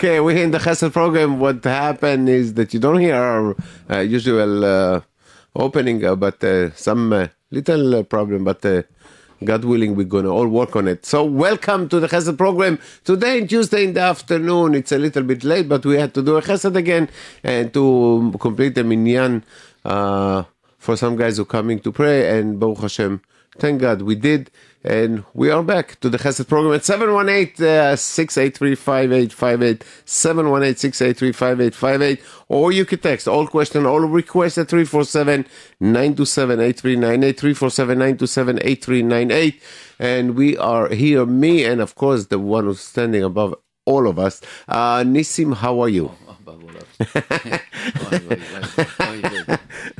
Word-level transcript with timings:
Okay, 0.00 0.18
we're 0.18 0.42
in 0.42 0.50
the 0.50 0.56
Chesed 0.56 0.94
program. 0.94 1.38
What 1.38 1.62
happened 1.62 2.26
is 2.30 2.54
that 2.54 2.72
you 2.72 2.80
don't 2.80 3.00
hear 3.00 3.16
our 3.16 3.54
uh, 3.90 3.98
usual 3.98 4.64
uh, 4.64 5.02
opening, 5.54 6.02
uh, 6.02 6.16
but 6.16 6.42
uh, 6.42 6.72
some 6.72 7.12
uh, 7.12 7.28
little 7.50 7.96
uh, 7.96 8.02
problem, 8.04 8.44
but 8.44 8.62
God 9.44 9.64
willing, 9.66 9.94
we're 9.94 10.04
going 10.04 10.24
to 10.24 10.30
all 10.30 10.48
work 10.48 10.74
on 10.74 10.88
it. 10.88 11.04
So, 11.04 11.22
welcome 11.24 11.86
to 11.90 12.00
the 12.00 12.06
Chesed 12.06 12.38
program. 12.38 12.78
Today, 13.04 13.46
Tuesday 13.46 13.84
in 13.84 13.92
the 13.92 14.00
afternoon, 14.00 14.74
it's 14.74 14.90
a 14.90 14.96
little 14.96 15.22
bit 15.22 15.44
late, 15.44 15.68
but 15.68 15.84
we 15.84 15.96
had 15.96 16.14
to 16.14 16.22
do 16.22 16.38
a 16.38 16.40
Chesed 16.40 16.74
again 16.76 17.10
and 17.44 17.70
to 17.74 18.32
complete 18.40 18.76
the 18.76 18.84
minyan 18.84 19.44
for 19.82 20.96
some 20.96 21.14
guys 21.14 21.36
who 21.36 21.42
are 21.42 21.44
coming 21.44 21.78
to 21.78 21.92
pray. 21.92 22.38
And 22.38 22.58
Baruch 22.58 22.78
Hashem, 22.78 23.20
thank 23.58 23.80
God 23.80 24.02
we 24.02 24.14
did. 24.14 24.50
And 24.82 25.24
we 25.34 25.50
are 25.50 25.62
back 25.62 26.00
to 26.00 26.08
the 26.08 26.16
Chesed 26.16 26.48
program 26.48 26.72
at 26.72 26.86
718 26.86 27.66
uh, 27.66 27.96
683 27.96 28.74
5858. 28.74 29.84
718 30.06 30.76
683 30.76 31.32
5858. 31.32 32.24
Or 32.48 32.72
you 32.72 32.86
can 32.86 32.98
text 32.98 33.28
all 33.28 33.46
question, 33.46 33.84
all 33.84 34.00
requests 34.00 34.56
at 34.56 34.70
347 34.70 35.46
927 35.80 36.60
8398. 36.60 37.40
347 37.40 37.98
927 37.98 38.58
8398. 38.62 39.62
And 39.98 40.34
we 40.34 40.56
are 40.56 40.88
here, 40.88 41.26
me 41.26 41.64
and 41.64 41.82
of 41.82 41.94
course 41.94 42.26
the 42.26 42.38
one 42.38 42.64
who's 42.64 42.80
standing 42.80 43.22
above 43.22 43.54
all 43.84 44.08
of 44.08 44.18
us. 44.18 44.40
Uh, 44.66 45.00
Nissim, 45.00 45.56
how 45.56 45.80
are 45.80 45.90
you? 45.90 46.10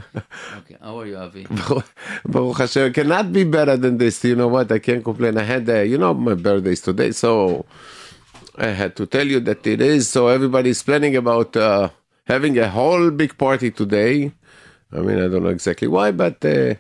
Okay, 0.59 0.77
how 0.81 0.99
are 1.01 1.07
you, 1.07 1.17
Avi? 1.17 1.47
Baruch 2.27 2.59
Hashem, 2.59 2.93
cannot 2.93 3.33
be 3.33 3.45
better 3.45 3.77
than 3.77 3.99
this. 3.99 4.23
You 4.25 4.37
know 4.37 4.49
what? 4.49 4.71
I 4.73 4.79
can't 4.79 5.05
complain. 5.05 5.39
I 5.39 5.43
had, 5.45 5.69
uh, 5.69 5.81
you 5.81 5.99
know, 5.99 6.15
my 6.15 6.35
birthday 6.35 6.73
is 6.73 6.81
today, 6.81 7.13
so 7.13 7.65
I 8.57 8.69
had 8.69 8.97
to 8.97 9.07
tell 9.07 9.27
you 9.27 9.41
that 9.41 9.67
it 9.67 9.81
is. 9.81 10.09
So 10.09 10.29
everybody's 10.29 10.83
planning 10.83 11.17
about 11.17 11.57
uh, 11.57 11.91
having 12.25 12.59
a 12.59 12.69
whole 12.69 13.11
big 13.11 13.39
party 13.39 13.71
today. 13.71 14.33
I 14.93 14.99
mean, 15.01 15.19
I 15.19 15.29
don't 15.29 15.43
know 15.45 15.51
exactly 15.51 15.89
why, 15.89 16.11
but 16.11 16.45
uh, 16.45 16.74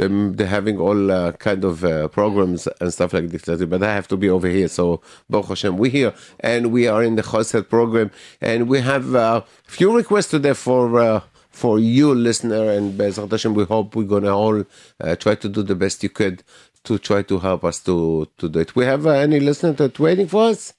uh, 0.00 0.08
they're, 0.32 0.46
having 0.46 0.78
all 0.78 1.10
uh, 1.10 1.32
kind 1.32 1.64
of 1.64 1.84
uh, 1.84 2.08
programs 2.08 2.68
and 2.80 2.92
stuff 2.92 3.12
like 3.12 3.28
this. 3.28 3.44
But 3.44 3.82
I 3.82 3.94
have 3.94 4.08
to 4.08 4.16
be 4.16 4.28
over 4.28 4.48
here. 4.48 4.68
So, 4.68 5.00
Baruch 5.28 5.48
Hashem, 5.48 5.76
we're 5.78 5.90
here 5.90 6.14
and 6.40 6.72
we 6.72 6.86
are 6.86 7.02
in 7.02 7.16
the 7.16 7.22
Chesed 7.22 7.68
program. 7.68 8.10
And 8.40 8.68
we 8.68 8.80
have 8.80 9.14
a 9.14 9.18
uh, 9.18 9.40
few 9.64 9.94
requests 9.96 10.30
today 10.30 10.54
for. 10.54 11.00
Uh, 11.00 11.20
for 11.50 11.78
you, 11.78 12.14
listener, 12.14 12.70
and 12.70 12.98
Bezrat 13.00 13.30
Hashem, 13.30 13.54
we 13.54 13.64
hope 13.64 13.96
we're 13.96 14.04
gonna 14.04 14.36
all 14.36 14.62
uh, 15.00 15.16
try 15.16 15.34
to 15.36 15.48
do 15.48 15.62
the 15.62 15.74
best 15.74 16.02
you 16.02 16.10
could 16.10 16.42
to 16.84 16.98
try 16.98 17.22
to 17.22 17.38
help 17.38 17.64
us 17.64 17.80
to 17.80 18.28
to 18.36 18.48
do 18.48 18.58
it. 18.60 18.76
We 18.76 18.84
have 18.84 19.06
uh, 19.06 19.12
any 19.26 19.40
listener 19.40 19.72
that's 19.72 19.98
waiting 19.98 20.28
for 20.28 20.50
us? 20.50 20.74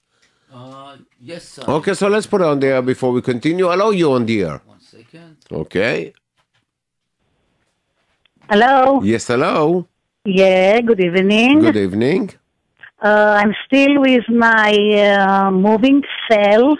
Uh, 0.53 0.97
yes, 1.19 1.59
uh, 1.59 1.77
Okay, 1.77 1.93
so 1.93 2.07
let's 2.07 2.27
put 2.27 2.41
it 2.41 2.47
on 2.47 2.59
the 2.59 2.67
air 2.67 2.81
before 2.81 3.11
we 3.11 3.21
continue. 3.21 3.65
Allow 3.73 3.89
you 3.89 4.11
on 4.13 4.25
the 4.25 4.43
air. 4.43 4.61
one 4.65 4.79
second. 4.79 5.37
Okay. 5.51 6.13
Hello. 8.49 9.01
Yes, 9.03 9.27
hello. 9.27 9.87
Yeah, 10.25 10.81
good 10.81 10.99
evening. 10.99 11.59
Good 11.59 11.75
evening. 11.77 12.31
Uh, 13.03 13.37
I'm 13.41 13.53
still 13.65 13.99
with 14.01 14.27
my 14.29 14.71
uh, 15.09 15.51
moving 15.51 16.01
cell. 16.29 16.77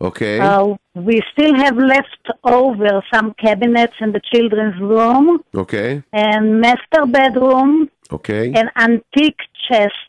Okay. 0.00 0.38
Uh, 0.38 0.74
we 0.94 1.20
still 1.32 1.54
have 1.56 1.76
left 1.76 2.24
over 2.44 3.02
some 3.12 3.34
cabinets 3.34 3.94
in 4.00 4.12
the 4.12 4.20
children's 4.32 4.80
room 4.80 5.42
Okay. 5.54 6.02
and 6.12 6.60
master 6.60 7.04
bedroom, 7.06 7.90
Okay. 8.12 8.52
an 8.54 8.70
antique 8.76 9.40
chest. 9.68 10.08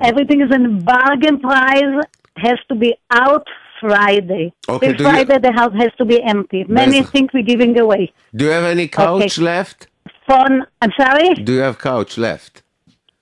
Everything 0.00 0.40
is 0.40 0.50
in 0.54 0.80
bargain 0.82 1.40
price. 1.40 1.94
Has 2.36 2.58
to 2.68 2.74
be 2.74 2.94
out 3.10 3.46
Friday. 3.80 4.52
Okay, 4.68 4.88
Till 4.88 4.96
do 4.96 5.04
you- 5.04 5.10
Friday 5.10 5.38
the 5.38 5.52
house 5.52 5.74
has 5.74 5.92
to 5.98 6.04
be 6.04 6.22
empty. 6.22 6.64
Many 6.68 6.98
Yes. 6.98 7.10
things 7.10 7.30
we're 7.34 7.42
giving 7.54 7.78
away. 7.78 8.12
Do 8.34 8.44
you 8.46 8.50
have 8.52 8.64
any 8.64 8.86
couch 8.88 9.38
left? 9.38 9.88
Phone. 10.28 10.66
I'm 10.82 10.92
sorry. 11.00 11.34
Do 11.34 11.54
you 11.54 11.60
have 11.60 11.78
couch 11.78 12.18
left? 12.18 12.62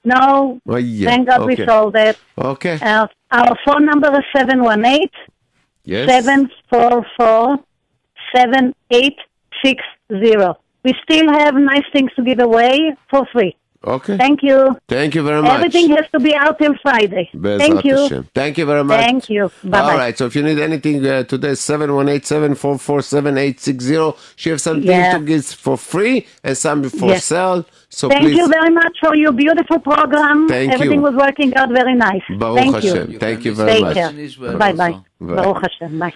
No. 0.05 0.61
Oh, 0.69 0.77
yeah. 0.77 1.09
Thank 1.11 1.28
God 1.28 1.41
okay. 1.43 1.62
we 1.62 1.67
sold 1.67 1.94
it. 1.97 2.19
Okay. 2.37 2.78
Uh, 2.81 3.06
our 3.31 3.56
phone 3.65 3.87
number 3.87 4.11
is 4.12 4.25
718 4.37 5.09
Yes. 5.84 6.09
744 6.09 7.59
7860. 8.34 10.61
We 10.84 10.93
still 11.03 11.33
have 11.33 11.55
nice 11.55 11.84
things 11.93 12.11
to 12.16 12.22
give 12.22 12.41
away 12.41 12.95
for 13.09 13.27
free. 13.33 13.56
Okay. 13.87 14.17
Thank 14.19 14.43
you. 14.43 14.77
Thank 14.89 15.15
you 15.15 15.23
very 15.23 15.41
much. 15.43 15.53
Everything 15.53 15.91
has 15.97 16.07
to 16.13 16.19
be 16.19 16.35
out 16.35 16.59
till 16.59 16.75
Friday. 16.83 17.31
Bezrat 17.35 17.59
Thank 17.59 17.85
you. 17.85 17.97
Hashem. 17.97 18.29
Thank 18.35 18.59
you 18.59 18.67
very 18.67 18.83
much. 18.83 18.99
Thank 19.01 19.31
you. 19.31 19.49
Bye-bye. 19.63 19.81
All 19.93 19.97
right. 19.97 20.19
So 20.19 20.27
if 20.27 20.35
you 20.35 20.43
need 20.43 20.59
anything 20.59 21.07
uh, 21.07 21.23
today, 21.23 21.53
718-744-7860. 21.53 24.17
She 24.37 24.51
have 24.51 24.61
some 24.61 24.79
things 24.83 24.91
Yeah. 24.91 25.19
to 25.19 25.25
give 25.25 25.47
for 25.47 25.77
free 25.77 26.27
and 26.43 26.57
some 26.59 26.83
for 26.91 27.11
Yes. 27.11 27.27
sale. 27.27 27.65
So 27.89 28.09
Thank 28.09 28.23
please. 28.25 28.37
you 28.37 28.49
very 28.49 28.71
much 28.71 28.97
for 29.01 29.15
your 29.15 29.31
beautiful 29.33 29.79
program. 29.79 30.49
Thank 30.49 30.73
Everything 30.73 30.99
you. 31.01 31.07
was 31.09 31.15
working 31.15 31.55
out 31.55 31.69
very 31.71 31.95
nice. 31.95 32.23
Baruch 32.39 32.59
Thank 32.59 32.75
Hashem. 32.75 33.11
you. 33.13 33.19
Thank 33.19 33.45
you 33.45 33.53
can 33.53 33.59
very 33.67 33.73
Take 33.75 33.83
much. 33.83 33.95
care. 33.95 34.11
Bye 34.59 34.73
bye. 34.73 34.93
Bye. 35.21 35.21
Baruch 35.21 35.63
Hashem. 35.63 35.99
Bye. 35.99 36.13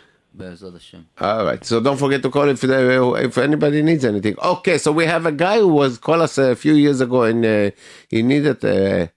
All 1.20 1.44
right. 1.44 1.64
So 1.64 1.80
don't 1.80 1.96
forget 1.96 2.22
to 2.22 2.30
call 2.30 2.48
if 2.48 2.62
if 2.64 3.38
anybody 3.38 3.82
needs 3.82 4.04
anything. 4.04 4.36
Okay. 4.42 4.78
So 4.78 4.90
we 4.92 5.06
have 5.06 5.26
a 5.26 5.32
guy 5.32 5.58
who 5.58 5.68
was 5.68 5.98
called 5.98 6.22
us 6.22 6.38
a 6.38 6.54
few 6.56 6.74
years 6.74 7.00
ago 7.00 7.22
and 7.22 7.44
uh, 7.44 7.70
he 8.08 8.22
needed 8.22 8.64
uh, 8.64 9.08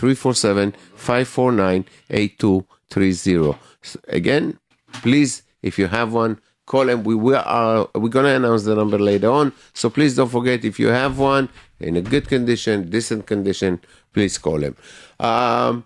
347-549-8230. 2.91 3.97
Again, 4.09 4.59
please, 4.93 5.43
if 5.63 5.79
you 5.79 5.87
have 5.87 6.13
one, 6.13 6.41
call 6.67 6.89
him. 6.89 7.05
We 7.05 7.15
will 7.15 7.43
are 7.45 7.89
we're 7.95 8.09
gonna 8.09 8.35
announce 8.41 8.65
the 8.65 8.75
number 8.75 8.99
later 8.99 9.31
on. 9.31 9.53
So 9.75 9.91
please 9.91 10.17
don't 10.17 10.29
forget 10.29 10.65
if 10.65 10.79
you 10.79 10.89
have 10.89 11.19
one 11.19 11.49
in 11.81 11.97
a 11.97 12.03
good 12.03 12.29
condition, 12.29 12.91
decent 12.91 13.27
condition, 13.27 13.81
please 14.13 14.39
call 14.39 14.61
him. 14.67 14.77
Um, 15.19 15.85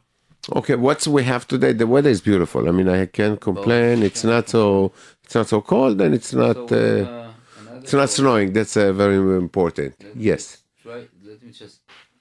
okay, 0.58 0.74
what 0.74 1.06
we 1.06 1.22
have 1.24 1.46
today? 1.46 1.72
The 1.72 1.86
weather 1.86 2.10
is 2.10 2.20
beautiful. 2.20 2.68
I 2.68 2.72
mean, 2.72 2.88
I 2.88 3.06
can't 3.06 3.40
complain. 3.40 4.02
It's 4.02 4.24
not 4.24 4.48
so 4.48 4.92
it's 5.24 5.34
not 5.34 5.48
so 5.48 5.60
cold, 5.60 6.00
and 6.00 6.14
it's 6.14 6.32
not 6.32 6.70
uh, 6.72 6.76
uh, 6.76 7.32
it's 7.80 7.92
not 7.92 8.10
snowing. 8.10 8.52
That's 8.52 8.76
uh, 8.76 8.92
very 8.92 9.16
important. 9.16 9.94
Yes, 10.16 10.62
Try. 10.82 11.08
Let 11.24 11.42
me 11.42 11.50
just 11.52 11.80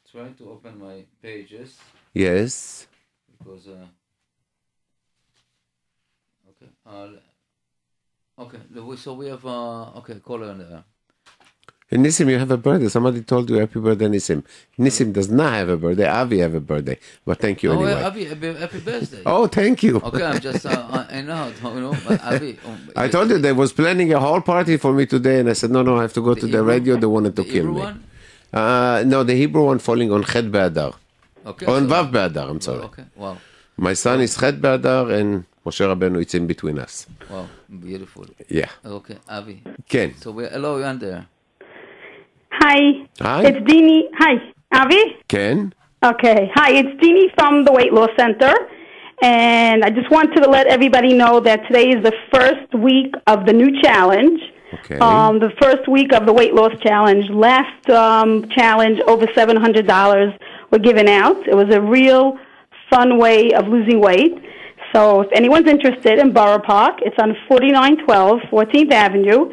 try 0.09 0.29
to 0.39 0.49
open 0.49 0.79
my 0.79 1.03
pages 1.21 1.77
yes. 2.13 2.87
because. 3.37 3.67
Uh, 3.67 3.87
okay. 6.49 6.71
Uh, 6.93 8.41
okay. 8.43 8.59
So 8.97 9.13
we 9.13 9.27
have. 9.27 9.45
Uh, 9.45 9.97
okay. 9.99 10.15
Caller 10.15 10.53
there. 10.53 10.83
And 11.91 12.03
Nissim, 12.03 12.27
you 12.29 12.39
have 12.39 12.49
a 12.49 12.57
birthday. 12.57 12.87
Somebody 12.87 13.21
told 13.21 13.49
you 13.51 13.57
happy 13.57 13.79
birthday, 13.79 14.07
Nissim. 14.07 14.43
Nissim 14.79 15.13
does 15.13 15.29
not 15.29 15.53
have 15.53 15.69
a 15.69 15.77
birthday. 15.77 16.07
Avi 16.07 16.39
have 16.39 16.55
a 16.55 16.59
birthday. 16.59 16.97
But 17.25 17.37
thank 17.39 17.61
you 17.61 17.71
Oh, 17.71 17.75
anyway. 17.83 18.01
Avi, 18.01 18.25
happy, 18.25 18.79
birthday. 18.79 19.21
Oh, 19.25 19.45
thank 19.47 19.83
you. 19.83 19.97
Okay, 19.97 20.23
I'm 20.23 20.39
just. 20.39 20.65
Uh, 20.65 21.05
I 21.09 21.21
know. 21.21 21.51
You 21.63 21.81
know. 21.81 21.95
but 22.07 22.23
Avi. 22.23 22.57
um, 22.65 22.89
I 22.95 23.07
told 23.09 23.29
you 23.29 23.37
they 23.37 23.53
was 23.53 23.73
planning 23.73 24.11
a 24.13 24.19
whole 24.19 24.41
party 24.41 24.77
for 24.77 24.91
me 24.93 25.05
today, 25.05 25.39
and 25.41 25.49
I 25.49 25.53
said, 25.53 25.69
no, 25.71 25.83
no, 25.83 25.97
I 25.97 26.01
have 26.03 26.13
to 26.13 26.21
go 26.21 26.33
to 26.33 26.41
the 26.41 26.47
Hebrew- 26.47 26.63
radio. 26.63 26.95
They 26.97 27.05
wanted 27.05 27.35
to 27.35 27.43
the 27.43 27.49
kill 27.49 27.65
Hebrew 27.67 27.73
me. 27.75 27.79
one? 27.81 28.03
Uh, 28.51 29.03
no, 29.05 29.23
the 29.23 29.35
Hebrew 29.35 29.65
one 29.65 29.79
falling 29.79 30.11
on 30.11 30.23
Chet 30.23 30.51
Be'adar. 30.51 30.93
Okay. 31.45 31.65
On 31.67 31.87
so- 31.87 31.93
Vav 31.93 32.11
Be'adar, 32.11 32.49
I'm 32.49 32.61
sorry. 32.61 32.83
Okay. 32.83 33.03
Wow. 33.15 33.37
My 33.77 33.93
son 33.93 34.21
is 34.21 34.35
Chet 34.37 34.59
Be'adar, 34.61 35.11
and 35.11 35.45
Moshe 35.65 35.85
Rabbeinu 35.85 36.21
is 36.25 36.33
in 36.35 36.45
between 36.45 36.77
us. 36.79 37.07
Wow. 37.29 37.47
Beautiful. 37.69 38.25
Yeah. 38.49 38.69
Okay, 38.85 39.17
Avi. 39.29 39.63
Ken. 39.87 40.15
So 40.17 40.31
we 40.31 40.45
hello, 40.45 40.77
you're 40.77 40.87
on 40.87 40.99
there. 40.99 41.25
Hi. 42.51 43.07
Hi. 43.19 43.45
It's 43.45 43.59
Dini. 43.59 44.09
Hi, 44.17 44.33
Avi. 44.73 45.17
Ken? 45.27 45.73
Okay. 46.03 46.51
Hi, 46.53 46.71
it's 46.71 47.01
Dini 47.01 47.33
from 47.35 47.63
the 47.63 47.71
Weight 47.71 47.93
Loss 47.93 48.09
Center. 48.17 48.53
And 49.21 49.85
I 49.85 49.89
just 49.89 50.11
wanted 50.11 50.41
to 50.41 50.49
let 50.49 50.67
everybody 50.67 51.13
know 51.13 51.39
that 51.39 51.65
today 51.67 51.89
is 51.89 52.03
the 52.03 52.13
first 52.33 52.73
week 52.73 53.13
of 53.27 53.45
the 53.45 53.53
new 53.53 53.81
challenge. 53.81 54.41
Okay. 54.73 54.97
Um, 54.97 55.39
the 55.39 55.51
first 55.61 55.87
week 55.87 56.13
of 56.13 56.25
the 56.25 56.33
weight 56.33 56.53
loss 56.53 56.73
challenge. 56.81 57.29
Last 57.29 57.89
um, 57.89 58.49
challenge, 58.49 58.99
over 59.07 59.27
$700 59.27 60.39
were 60.71 60.79
given 60.79 61.07
out. 61.07 61.47
It 61.47 61.55
was 61.55 61.69
a 61.73 61.79
real 61.79 62.37
fun 62.89 63.17
way 63.17 63.51
of 63.53 63.67
losing 63.67 64.01
weight. 64.01 64.33
So 64.93 65.21
if 65.21 65.29
anyone's 65.33 65.67
interested 65.67 66.19
in 66.19 66.33
Borough 66.33 66.59
Park, 66.59 66.99
it's 67.01 67.17
on 67.19 67.35
4912 67.47 68.41
14th 68.51 68.91
Avenue 68.91 69.49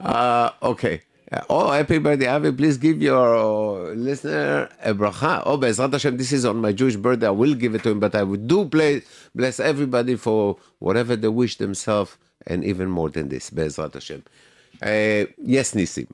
Uh, 0.00 0.50
okay. 0.62 1.02
Uh, 1.30 1.42
Oh, 1.50 1.70
happy 1.70 1.98
birthday, 1.98 2.26
Avi. 2.26 2.52
Please 2.52 2.78
give 2.78 3.02
your 3.02 3.36
uh, 3.36 3.92
listener 3.92 4.70
a 4.82 4.94
bracha. 4.94 5.42
Oh, 5.44 5.58
Bezrat 5.58 5.92
Hashem, 5.92 6.16
this 6.16 6.32
is 6.32 6.44
on 6.46 6.56
my 6.60 6.72
Jewish 6.72 6.96
birthday. 6.96 7.26
I 7.26 7.36
will 7.36 7.54
give 7.54 7.74
it 7.74 7.82
to 7.82 7.90
him, 7.90 8.00
but 8.00 8.14
I 8.14 8.22
would 8.22 8.48
do 8.48 8.64
play, 8.64 9.02
bless 9.34 9.60
everybody 9.60 10.16
for 10.16 10.56
whatever 10.78 11.14
they 11.16 11.28
wish 11.28 11.56
themselves 11.58 12.16
and 12.47 12.63
even 12.63 12.89
more 12.89 13.09
than 13.09 13.29
this. 13.29 13.49
Bezrat 13.49 13.93
Hashem. 13.93 14.23
Uh, 14.81 15.25
yes, 15.37 15.73
Nissim. 15.73 16.07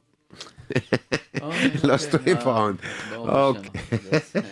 Oh, 1.41 1.51
yeah, 1.51 1.79
Lost 1.83 2.13
okay, 2.13 2.17
three 2.23 2.33
no, 2.35 2.41
pound. 2.41 2.79
Baruch 3.09 3.57
Okay. 3.57 3.69
Hashem. 3.91 3.99
That's, 4.11 4.35
uh, 4.35 4.43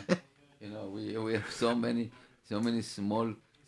you 0.62 0.70
know, 0.70 0.86
we 0.96 1.18
we 1.18 1.34
have 1.34 1.52
so 1.52 1.76
many 1.76 2.12
so 2.50 2.60
many 2.60 2.82
small 2.82 3.28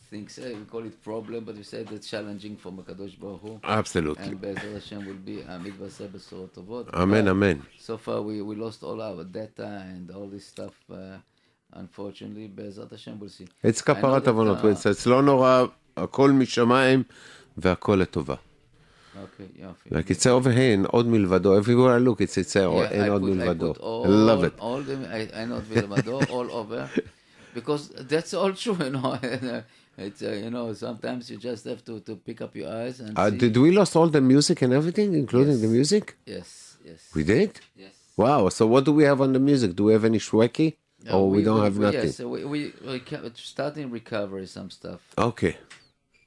things. 0.09 0.39
eh, 0.39 0.53
we 0.59 0.65
call 0.65 0.83
it 0.85 0.95
problem, 1.03 1.43
but 1.45 1.55
we 1.55 1.63
say 1.63 1.83
that's 1.83 2.09
challenging 2.09 2.55
for 2.57 2.71
Makadosh 2.71 3.15
Baruch 3.19 3.41
Hu. 3.41 3.59
Absolutely. 3.63 4.23
And 4.23 4.41
Be'ezrat 4.41 4.73
Hashem 4.73 5.05
will 5.05 5.21
be 5.31 5.41
Amid 5.41 5.73
Vaseh 5.81 6.07
Besorot 6.07 6.49
Tovot. 6.55 6.85
Amen, 6.93 7.25
But 7.25 7.31
amen. 7.31 7.57
So 7.77 7.97
far, 7.97 8.21
we, 8.21 8.41
we 8.41 8.55
lost 8.55 8.83
all 8.83 8.99
our 9.01 9.23
data 9.23 9.67
and 9.93 10.09
all 10.11 10.27
this 10.27 10.45
stuff. 10.47 10.73
Uh, 10.91 11.17
unfortunately, 11.73 12.47
Be'ezrat 12.47 12.89
Hashem, 12.91 13.19
we'll 13.19 13.29
see. 13.29 13.47
It's 13.63 13.81
I 13.87 13.93
know 13.93 13.99
כפרת 13.99 14.23
that, 14.23 14.27
עוונות, 14.29 14.57
uh, 14.63 14.89
it's 14.89 15.05
לא 15.07 15.21
נורא, 15.21 15.65
הכל 15.97 16.31
משמיים 16.31 17.03
והכל 17.57 17.95
לטובה. 17.95 18.35
Okay, 19.15 19.61
יופי. 19.63 19.89
Like 19.89 20.09
it's 20.11 20.25
over 20.25 20.51
here, 20.51 20.59
אין 20.59 20.85
עוד 20.85 21.07
מלבדו, 21.07 21.59
everywhere 21.61 21.99
I 21.99 22.07
look, 22.07 22.21
it's, 22.21 22.37
it's 22.37 22.53
Yeah, 22.55 22.91
אין 22.91 23.05
I 23.05 23.09
עוד 23.09 23.21
put- 23.21 23.25
I 23.25 23.29
מלבדו. 23.29 23.73
put 23.73 23.77
I 23.77 24.07
love 24.07 24.39
all- 24.39 24.45
it. 24.45 24.59
All 24.59 24.81
the, 24.83 24.95
I, 25.13 25.41
I 25.41 25.45
know 25.45 25.59
Villamado 25.69 26.29
all 26.29 26.49
over, 26.51 26.89
because 27.55 27.89
that's 28.11 28.33
all 28.33 28.53
true, 28.53 28.77
you 28.85 28.91
know. 28.91 29.17
it's 29.97 30.21
uh, 30.21 30.31
you 30.43 30.49
know 30.55 30.65
sometimes 30.73 31.29
you 31.29 31.37
just 31.49 31.63
have 31.71 31.81
to, 31.89 31.93
to 32.07 32.13
pick 32.27 32.39
up 32.45 32.51
your 32.55 32.69
eyes 32.81 32.95
and 33.03 33.11
Uh, 33.17 33.29
see. 33.29 33.37
did 33.43 33.53
we 33.63 33.69
lost 33.79 33.93
all 33.97 34.09
the 34.17 34.21
music 34.33 34.57
and 34.65 34.71
everything, 34.79 35.09
including 35.23 35.55
Yes. 35.57 35.63
the 35.65 35.71
music? 35.77 36.05
Yes, 36.35 36.49
yes, 36.89 36.99
We 37.15 37.23
did? 37.33 37.51
yes. 37.83 37.93
Wow, 38.23 38.41
so 38.57 38.63
what 38.73 38.81
do 38.87 38.91
we 38.99 39.03
have 39.11 39.19
on 39.25 39.31
the 39.37 39.43
music? 39.49 39.69
Do 39.79 39.83
we 39.87 39.93
have 39.97 40.05
any 40.11 40.19
shweki? 40.27 40.67
Uh, 41.09 41.13
Or 41.15 41.21
we, 41.35 41.39
don't 41.47 41.63
have 41.67 41.77
nothing? 41.87 42.09
Yes, 42.11 42.19
we 42.33 42.39
we, 42.53 42.59
we 42.89 42.97
ca- 43.09 43.23
starting 43.51 43.87
recovery 43.99 44.47
some 44.57 44.69
stuff. 44.79 45.01
Okay. 45.31 45.53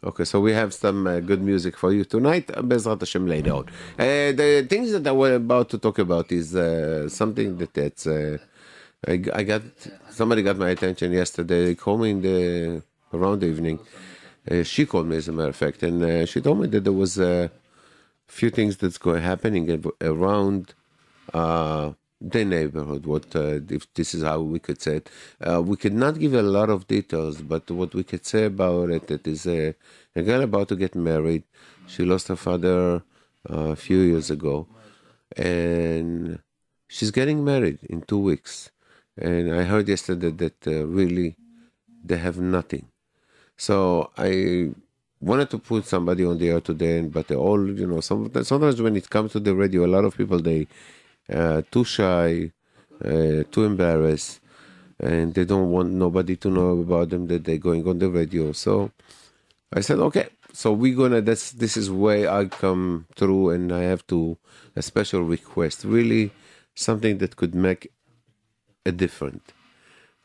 Okay, 0.04 0.26
so 0.26 0.40
we 0.40 0.54
have 0.54 0.76
some 0.76 1.08
uh, 1.08 1.20
good 1.20 1.42
music 1.42 1.76
for 1.76 1.92
you 1.92 2.06
tonight. 2.06 2.52
uh, 2.56 2.62
Bezrat 2.62 3.00
Hashem 3.00 3.26
later 3.26 3.54
on. 3.54 3.66
Uh, 3.98 4.32
the 4.32 4.66
things 4.70 4.92
that 4.92 5.08
I 5.08 5.12
was 5.12 5.32
about 5.32 5.70
to 5.70 5.80
talk 5.80 5.98
about 5.98 6.32
is 6.32 6.56
uh, 6.56 7.10
something 7.10 7.58
that 7.58 7.74
that's. 7.74 8.06
Uh, 8.06 8.38
I, 9.08 9.24
I 9.34 9.42
got 9.44 9.64
somebody 10.12 10.44
got 10.44 10.58
my 10.58 10.70
attention 10.70 11.12
yesterday. 11.12 11.66
They 11.66 11.76
called 11.76 12.02
me 12.02 12.12
in 12.12 12.22
the 12.22 12.84
around 13.12 13.40
the 13.42 13.48
evening. 13.48 13.80
Uh, 14.50 14.62
she 14.62 14.86
called 14.86 15.08
me, 15.08 15.18
as 15.18 15.28
a 15.30 15.32
matter 15.32 15.50
of 15.50 15.56
fact, 15.56 15.82
and 15.82 16.30
she 16.30 16.42
told 16.42 16.60
me 16.60 16.68
that 16.68 16.84
there 16.84 16.94
was 16.94 17.18
a 17.18 17.50
few 18.28 18.52
things 18.52 18.78
that's 18.78 19.00
going 19.00 19.24
happening 19.24 19.84
around 20.02 20.76
the 22.20 22.44
neighborhood. 22.46 23.06
What 23.06 23.36
uh, 23.36 23.60
if 23.70 23.92
this 23.94 24.14
is 24.14 24.24
how 24.24 24.42
we 24.42 24.60
could 24.60 24.82
say 24.82 24.98
it? 24.98 25.10
Uh, 25.40 25.62
we 25.62 25.78
could 25.78 25.94
not 25.94 26.20
give 26.20 26.34
a 26.34 26.42
lot 26.42 26.70
of 26.70 26.88
details, 26.88 27.42
but 27.42 27.70
what 27.70 27.94
we 27.94 28.04
could 28.04 28.26
say 28.26 28.46
about 28.46 28.90
it, 28.90 29.10
it 29.12 29.28
is 29.28 29.46
a, 29.46 29.76
a 30.16 30.22
girl 30.22 30.42
about 30.42 30.70
to 30.70 30.76
get 30.76 30.96
married. 30.96 31.44
She 31.88 32.04
lost 32.04 32.28
her 32.28 32.36
father 32.36 33.04
uh, 33.50 33.70
a 33.70 33.76
few 33.76 34.00
years 34.00 34.30
ago, 34.30 34.68
and 35.36 36.40
she's 36.88 37.12
getting 37.12 37.44
married 37.44 37.80
in 37.84 38.02
two 38.02 38.20
weeks. 38.20 38.72
And 39.18 39.54
I 39.54 39.64
heard 39.64 39.88
yesterday 39.88 40.32
that 40.32 40.68
uh, 40.68 40.86
really 40.86 41.38
they 42.04 42.18
have 42.18 42.38
nothing. 42.40 42.88
So 43.58 44.12
I 44.18 44.72
wanted 45.20 45.50
to 45.50 45.58
put 45.58 45.86
somebody 45.86 46.24
on 46.24 46.38
the 46.38 46.50
air 46.50 46.62
today, 46.62 47.02
but 47.02 47.28
they 47.28 47.36
all, 47.36 47.68
you 47.68 47.88
know, 47.88 48.02
some, 48.02 48.32
sometimes 48.44 48.82
when 48.82 48.96
it 48.96 49.10
comes 49.10 49.32
to 49.32 49.40
the 49.40 49.56
radio, 49.56 49.86
a 49.86 49.88
lot 49.88 50.06
of 50.06 50.16
people 50.16 50.40
they 50.40 50.68
uh, 51.32 51.62
too 51.72 51.84
shy, 51.84 52.52
uh, 53.04 53.44
too 53.52 53.64
embarrassed, 53.66 54.40
and 55.00 55.34
they 55.34 55.46
don't 55.46 55.72
want 55.72 55.92
nobody 55.92 56.36
to 56.38 56.50
know 56.50 56.80
about 56.80 57.10
them 57.10 57.28
that 57.28 57.44
they're 57.44 57.58
going 57.58 57.88
on 57.88 58.00
the 58.00 58.10
radio. 58.10 58.52
So 58.52 58.92
I 59.74 59.82
said, 59.82 60.00
okay. 60.00 60.30
So 60.54 60.72
we're 60.72 60.96
gonna. 60.96 61.22
That's 61.22 61.52
this 61.52 61.78
is 61.78 61.92
where 61.92 62.32
I 62.32 62.46
come 62.46 63.06
through, 63.16 63.52
and 63.52 63.72
I 63.72 63.84
have 63.84 64.08
to 64.08 64.38
a 64.76 64.82
special 64.82 65.22
request. 65.22 65.84
Really, 65.84 66.32
something 66.74 67.20
that 67.20 67.36
could 67.36 67.54
make 67.54 67.92
a 68.86 68.92
difference 68.92 69.52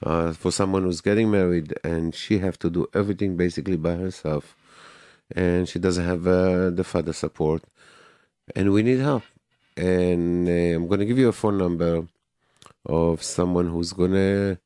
uh, 0.03 0.33
for 0.33 0.51
someone 0.51 0.83
who's 0.83 1.01
getting 1.01 1.31
married 1.31 1.75
and 1.83 2.15
she 2.15 2.39
have 2.39 2.59
to 2.59 2.71
do 2.71 2.87
everything 2.95 3.37
basically 3.37 3.77
by 3.77 3.95
herself 3.95 4.57
and 5.35 5.69
she 5.69 5.79
doesn't 5.79 6.05
have 6.05 6.27
uh, 6.27 6.71
the 6.71 6.85
father 6.85 7.13
support 7.13 7.63
and 8.55 8.73
we 8.73 8.83
need 8.83 9.01
help 9.01 9.25
and 9.77 10.49
uh, 10.49 10.77
i'm 10.77 10.87
going 10.87 11.01
to 11.01 11.07
give 11.07 11.19
you 11.19 11.29
a 11.29 11.33
phone 11.33 11.59
number 11.59 12.07
of 12.87 13.23
someone 13.23 13.69
who's 13.69 13.93
going 13.93 14.13
to 14.13 14.59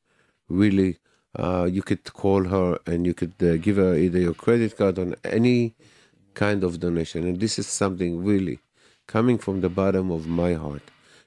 really 0.49 0.97
uh, 1.37 1.65
you 1.71 1.83
could 1.83 2.03
call 2.13 2.43
her 2.45 2.79
and 2.87 3.05
you 3.05 3.13
could 3.13 3.35
uh, 3.41 3.57
give 3.57 3.75
her 3.75 3.95
either 3.95 4.19
your 4.19 4.33
credit 4.33 4.75
card 4.75 4.97
or 4.97 5.13
any 5.23 5.75
kind 6.33 6.63
of 6.63 6.79
donation. 6.79 7.23
And 7.25 7.39
this 7.39 7.59
is 7.59 7.67
something 7.67 8.23
really 8.23 8.59
coming 9.05 9.37
from 9.37 9.61
the 9.61 9.69
bottom 9.69 10.11
of 10.11 10.27
my 10.27 10.53
heart 10.53 10.81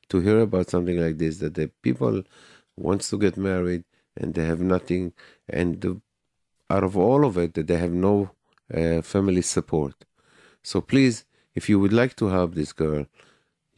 to 0.09 0.21
hear 0.21 0.41
about 0.41 0.71
something 0.71 0.99
like 1.01 1.19
this 1.19 1.39
that 1.39 1.55
the 1.55 1.69
people 1.83 2.23
wants 2.77 3.09
to 3.11 3.19
get 3.19 3.37
married 3.37 3.85
and 4.17 4.35
they 4.35 4.45
have 4.45 4.61
nothing 4.61 5.13
and 5.49 5.81
the, 5.81 6.01
out 6.69 6.85
of 6.85 6.97
all 6.97 7.25
of 7.25 7.39
it 7.39 7.55
that 7.55 7.67
they 7.69 7.77
have 7.77 7.93
no 7.93 8.31
uh, 8.75 9.01
family 9.03 9.43
support. 9.43 9.95
So 10.63 10.81
please 10.81 11.25
if 11.55 11.69
you 11.69 11.79
would 11.79 11.93
like 11.93 12.17
to 12.17 12.27
help 12.29 12.55
this 12.55 12.73
girl 12.73 13.07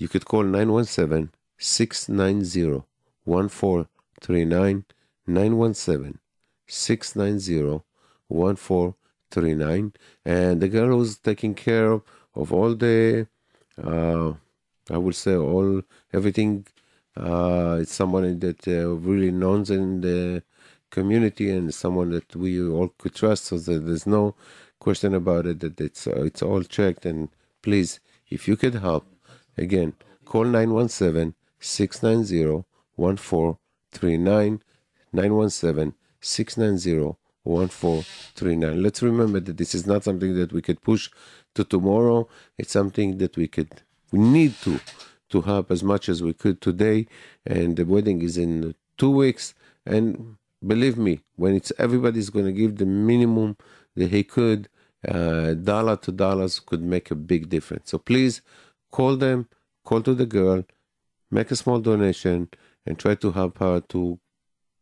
you 0.03 0.09
could 0.09 0.25
call 0.25 0.43
917 0.43 1.31
690 1.59 2.83
1439 3.25 4.85
917 5.27 6.19
690 6.67 7.85
1439 8.29 9.93
and 10.25 10.61
the 10.61 10.69
girl 10.69 10.89
who's 10.89 11.17
taking 11.19 11.55
care 11.55 11.93
of 12.35 12.53
all 12.53 12.75
the 12.75 13.27
uh, 13.83 14.33
I 14.91 14.99
would 14.99 15.15
say 15.15 15.37
all 15.37 15.83
everything. 16.13 16.67
Uh, 17.17 17.79
it's 17.81 17.95
someone 17.95 18.39
that 18.41 18.67
uh, 18.67 18.89
really 18.89 19.31
knows 19.31 19.71
in 19.71 20.01
the 20.01 20.43
community 20.91 21.51
and 21.51 21.73
someone 21.73 22.11
that 22.11 22.35
we 22.35 22.61
all 22.61 22.89
could 22.99 23.15
trust. 23.15 23.45
So 23.47 23.59
that 23.59 23.87
there's 23.87 24.07
no 24.07 24.35
question 24.81 25.15
about 25.15 25.47
it. 25.47 25.61
That 25.61 25.81
it's 25.81 26.07
uh, 26.07 26.25
it's 26.25 26.43
all 26.43 26.63
checked. 26.63 27.07
And 27.07 27.29
please, 27.63 28.01
if 28.29 28.49
you 28.49 28.57
could 28.57 28.75
help, 28.75 29.07
again, 29.57 29.95
call 30.25 30.45
917 30.45 31.35
690 31.59 32.65
1439 32.97 34.63
917 35.13 35.95
690 36.21 37.17
1439. 37.45 38.83
Let's 38.83 39.03
remember 39.03 39.41
that 39.41 39.57
this 39.57 39.75
is 39.75 39.87
not 39.87 40.05
something 40.05 40.35
that 40.35 40.53
we 40.53 40.63
could 40.63 40.81
push 40.81 41.11
to 41.55 41.65
tomorrow. 41.65 42.29
It's 42.57 42.73
something 42.73 43.19
that 43.19 43.37
we 43.37 43.49
could, 43.49 43.83
we 44.13 44.21
need 44.21 44.55
to, 44.63 44.81
to 45.31 45.41
help 45.41 45.71
as 45.71 45.83
much 45.83 46.09
as 46.09 46.23
we 46.23 46.35
could 46.35 46.61
today. 46.61 47.07
And 47.45 47.77
the 47.77 47.85
wedding 47.85 48.23
is 48.23 48.39
in 48.39 48.75
two 48.97 49.11
weeks. 49.11 49.55
And 49.85 50.37
believe 50.65 50.97
me, 50.97 51.21
when 51.37 51.55
it's 51.55 51.73
everybody's 51.79 52.31
going 52.31 52.47
to 52.47 52.53
give 52.53 52.77
the 52.77 52.87
minimum 52.87 53.57
that 53.97 54.11
he 54.11 54.23
could, 54.23 54.69
uh, 55.07 55.55
dollar 55.55 55.97
to 55.97 56.13
dollars 56.13 56.61
could 56.61 56.83
make 56.83 57.11
a 57.11 57.17
big 57.17 57.49
difference. 57.49 57.91
So 57.91 57.99
please 57.99 58.41
call 58.93 59.17
them, 59.17 59.49
call 59.85 60.03
to 60.03 60.15
the 60.15 60.27
girl, 60.27 60.63
make 61.31 61.51
a 61.51 61.57
small 61.57 61.81
donation 61.81 62.49
and 62.87 62.99
try 62.99 63.17
to 63.17 63.33
help 63.33 63.59
her 63.59 63.81
to 63.89 64.21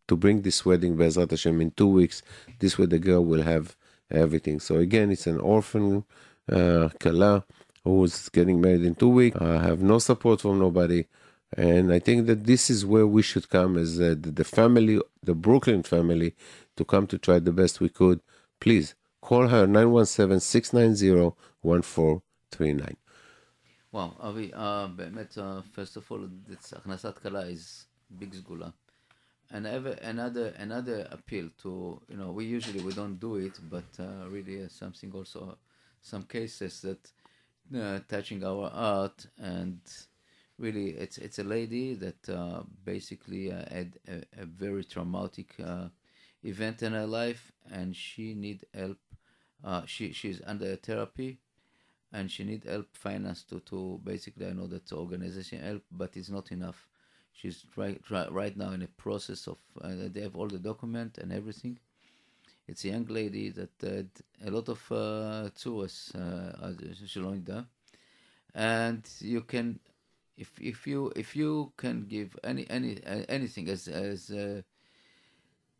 to 0.08 0.16
bring 0.16 0.42
this 0.42 0.66
wedding 0.66 0.96
Bezrat 0.96 1.30
Hashem 1.30 1.60
in 1.60 1.70
two 1.70 1.86
weeks. 1.86 2.20
This 2.58 2.76
way 2.76 2.86
the 2.86 2.98
girl 2.98 3.24
will 3.24 3.42
have 3.42 3.76
everything. 4.10 4.58
So 4.58 4.78
again, 4.78 5.12
it's 5.12 5.28
an 5.28 5.38
orphan 5.38 6.04
uh, 6.50 6.88
kala 6.98 7.44
who's 7.84 8.28
getting 8.30 8.60
married 8.60 8.84
in 8.84 8.96
two 8.96 9.08
weeks. 9.08 9.36
I 9.40 9.62
have 9.62 9.80
no 9.80 10.00
support 10.00 10.40
from 10.40 10.58
nobody. 10.58 11.06
And 11.56 11.92
I 11.92 12.00
think 12.00 12.26
that 12.26 12.44
this 12.44 12.70
is 12.70 12.84
where 12.84 13.06
we 13.06 13.22
should 13.22 13.48
come 13.48 13.76
as 13.76 14.00
uh, 14.00 14.16
the, 14.20 14.32
the 14.32 14.44
family, 14.44 15.00
the 15.22 15.34
Brooklyn 15.34 15.84
family, 15.84 16.34
to 16.76 16.84
come 16.84 17.06
to 17.06 17.18
try 17.18 17.38
the 17.38 17.52
best 17.52 17.80
we 17.80 17.88
could. 17.88 18.20
Please 18.60 18.94
call 19.20 19.46
her 19.46 19.64
917 19.66 20.40
690 20.40 21.36
1439. 21.62 22.96
וואו, 23.93 24.29
אבי, 24.29 24.51
uh, 24.53 24.57
באמת, 24.95 25.37
uh, 25.37 25.61
first 25.75 25.97
of 25.97 26.11
all, 26.11 26.27
it's, 26.49 26.73
הכנסת 26.73 27.17
כלה 27.17 27.49
is 27.49 27.85
big 28.19 28.33
סגולה. 28.33 28.69
And 29.51 29.67
ever, 29.67 29.91
another 30.01 30.53
another 30.57 31.07
appeal 31.11 31.49
to 31.63 32.01
you 32.09 32.17
know 32.17 32.31
we 32.31 32.45
usually 32.45 32.81
we 32.81 32.93
don't 32.93 33.19
do 33.19 33.35
it, 33.35 33.59
but 33.69 33.91
uh, 33.99 34.27
really 34.27 34.63
uh, 34.63 34.67
something 34.67 35.11
also 35.13 35.57
some 36.01 36.23
cases 36.23 36.81
that 36.81 37.11
uh, 37.75 37.99
touching 38.07 38.43
our 38.43 38.69
art 38.73 39.27
and 39.37 39.79
really 40.57 40.89
it's 40.89 41.17
it's 41.17 41.39
a 41.39 41.43
lady 41.43 41.93
that 41.93 42.29
uh, 42.29 42.63
basically 42.83 43.51
uh, 43.51 43.63
had 43.69 43.97
a, 44.07 44.41
a 44.41 44.45
very 44.45 44.83
traumatic 44.83 45.53
uh, 45.63 45.87
event 46.43 46.83
in 46.83 46.93
her 46.93 47.07
life 47.07 47.51
and 47.71 47.95
she 47.95 48.33
need 48.33 48.65
help. 48.73 48.99
Uh, 49.63 49.81
she 49.85 50.11
she's 50.11 50.41
under 50.45 50.75
therapy 50.75 51.39
and 52.12 52.30
she 52.30 52.44
need 52.44 52.64
help 52.64 52.88
finance 52.96 53.44
to 53.44 53.60
to 53.60 54.00
basically 54.04 54.46
I 54.46 54.52
know 54.52 54.66
that 54.66 54.86
the 54.86 54.96
organization 54.96 55.60
help, 55.60 55.82
but 55.90 56.16
it's 56.16 56.30
not 56.30 56.52
enough. 56.52 56.88
She's 57.32 57.64
right 57.76 58.00
right, 58.10 58.56
now 58.56 58.72
in 58.72 58.82
a 58.82 58.88
process 58.88 59.46
of 59.46 59.58
uh, 59.80 60.08
they 60.12 60.20
have 60.20 60.36
all 60.36 60.48
the 60.48 60.58
document 60.58 61.18
and 61.18 61.32
everything. 61.32 61.78
It's 62.68 62.84
a 62.84 62.88
young 62.88 63.06
lady 63.06 63.50
that 63.50 63.70
had 63.80 64.10
a 64.46 64.50
lot 64.50 64.68
of 64.68 64.92
uh, 64.92 65.50
tours 65.58 66.12
uh, 66.14 66.72
Shalom 67.06 67.44
and 68.54 69.08
you 69.20 69.42
can 69.42 69.78
if 70.36 70.50
if 70.60 70.86
you 70.86 71.12
if 71.16 71.36
you 71.36 71.72
can 71.76 72.06
give 72.06 72.36
any 72.42 72.68
any 72.70 73.02
uh, 73.04 73.24
anything 73.28 73.68
as 73.68 73.88
as 73.88 74.30
uh, 74.30 74.62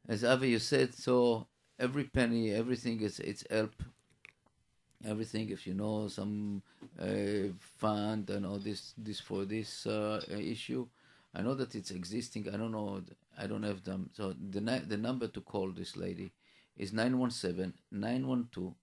as 0.08 0.25
Avi 0.25 0.50
you 0.50 0.58
said 0.58 0.94
so 0.94 1.46
every 1.78 2.04
penny 2.04 2.52
everything 2.52 3.00
is 3.00 3.20
it's 3.20 3.44
help 3.50 3.75
everything 5.04 5.50
if 5.50 5.66
you 5.66 5.75
know 5.75 6.09
some 6.09 6.62
uh, 7.00 7.52
fund 7.78 8.30
and 8.30 8.47
all 8.47 8.59
this 8.59 8.95
this 8.99 9.21
for 9.21 9.45
this 9.45 9.87
uh, 9.87 10.21
issue. 10.28 10.87
I 11.35 11.42
know 11.42 11.54
that 11.54 11.75
it's 11.75 11.92
existing. 11.92 12.49
I 12.52 12.57
don't 12.57 12.73
know 12.73 13.02
i 13.38 13.47
don't 13.47 13.62
have 13.62 13.85
them. 13.85 14.11
So 14.12 14.35
the 14.50 14.61
the 14.87 14.97
number 14.97 15.28
to 15.28 15.40
call 15.40 15.71
this 15.71 15.97
lady 15.97 16.33
is 16.76 16.92
917 16.92 17.73
912 17.90 18.75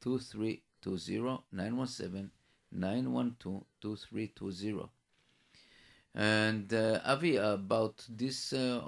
2320 0.00 1.42
917 1.52 2.30
912 2.72 3.64
2320 3.80 4.95
and 6.16 6.72
uh, 6.72 7.00
Avi, 7.04 7.36
about 7.36 8.02
this 8.08 8.54
uh, 8.54 8.80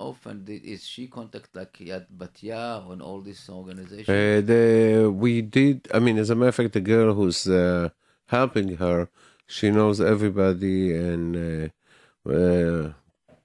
is 0.48 0.86
she 0.86 1.08
contact 1.08 1.54
like 1.54 1.74
Yad 1.74 2.06
Batya 2.16 2.90
and 2.90 3.02
all 3.02 3.20
this 3.20 3.50
organization? 3.50 4.14
Uh, 4.14 4.40
the, 4.40 5.12
we 5.14 5.42
did, 5.42 5.88
I 5.92 5.98
mean, 5.98 6.16
as 6.16 6.30
a 6.30 6.34
matter 6.34 6.48
of 6.48 6.54
fact, 6.54 6.72
the 6.72 6.80
girl 6.80 7.12
who's 7.12 7.46
uh, 7.46 7.90
helping 8.26 8.76
her, 8.76 9.10
she 9.46 9.70
knows 9.70 10.00
everybody 10.00 10.94
and 10.94 11.72
uh, 12.26 12.30
uh, 12.30 12.92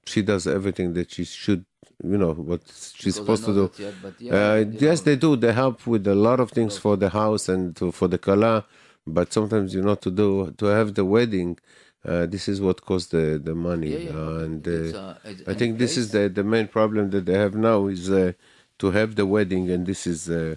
she 0.05 0.21
does 0.21 0.47
everything 0.47 0.93
that 0.93 1.11
she 1.11 1.25
should, 1.25 1.65
you 2.01 2.17
know, 2.17 2.33
what 2.33 2.61
she's 2.65 3.15
Because 3.15 3.15
supposed 3.15 3.45
to 3.45 3.53
do. 3.53 3.61
that 3.63 3.73
Yad 3.73 3.95
Batya, 4.01 4.31
Uh, 4.31 4.69
yes, 4.79 4.99
know, 5.01 5.05
they 5.05 5.15
do. 5.17 5.35
They 5.35 5.51
help 5.51 5.85
with 5.85 6.07
a 6.07 6.15
lot 6.15 6.39
of 6.39 6.51
things 6.51 6.77
for 6.77 6.95
the 6.95 7.09
house 7.09 7.49
and 7.49 7.75
to, 7.75 7.91
for 7.91 8.07
the 8.07 8.17
kala, 8.17 8.65
but 9.05 9.33
sometimes 9.33 9.73
you 9.75 9.81
know 9.81 9.95
to 9.95 10.09
do 10.09 10.53
to 10.57 10.65
have 10.67 10.93
the 10.93 11.03
wedding. 11.03 11.57
Uh, 12.05 12.25
this 12.25 12.49
is 12.49 12.59
what 12.59 12.81
costs 12.81 13.09
the 13.11 13.39
the 13.43 13.55
money, 13.55 13.91
Yeah, 13.91 13.97
yeah. 14.11 14.43
and 14.43 14.67
uh, 14.67 14.71
uh, 14.71 15.15
it's 15.23 15.41
I 15.47 15.51
any 15.51 15.59
think 15.59 15.77
this 15.79 15.95
is 15.97 16.11
the 16.11 16.27
the 16.29 16.43
main 16.43 16.67
problem 16.67 17.09
that 17.11 17.25
they 17.25 17.37
have 17.45 17.55
now 17.55 17.87
is 17.87 18.09
uh, 18.11 18.33
to 18.79 18.91
have 18.91 19.15
the 19.15 19.25
wedding, 19.25 19.69
and 19.71 19.85
this 19.85 20.05
is 20.05 20.29
uh, 20.29 20.55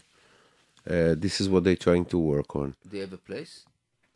uh, 0.91 1.15
this 1.25 1.41
is 1.41 1.49
what 1.49 1.63
they're 1.65 1.77
trying 1.89 2.05
to 2.07 2.19
work 2.19 2.57
on. 2.57 2.75
they 2.91 2.99
have 2.99 3.13
a 3.13 3.19
place. 3.31 3.65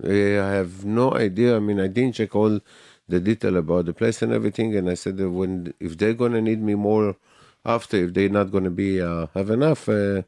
I 0.02 0.50
have 0.58 0.84
no 0.84 1.12
idea. 1.12 1.56
I 1.56 1.60
mean, 1.60 1.78
I 1.78 1.88
didn't 1.88 2.14
check 2.14 2.34
all 2.34 2.60
the 3.08 3.20
detail 3.20 3.56
about 3.56 3.84
the 3.86 3.92
place 3.92 4.22
and 4.22 4.32
everything, 4.32 4.74
and 4.76 4.88
I 4.88 4.94
said 4.94 5.16
that 5.18 5.30
when 5.30 5.74
if 5.78 5.98
they're 5.98 6.14
gonna 6.22 6.40
need 6.40 6.60
me 6.62 6.74
more 6.74 7.16
after, 7.64 7.96
if 8.04 8.14
they're 8.14 8.28
not 8.40 8.50
gonna 8.50 8.70
be 8.70 9.00
uh, 9.00 9.26
have 9.34 9.50
enough, 9.50 9.88
uh, 9.88 10.22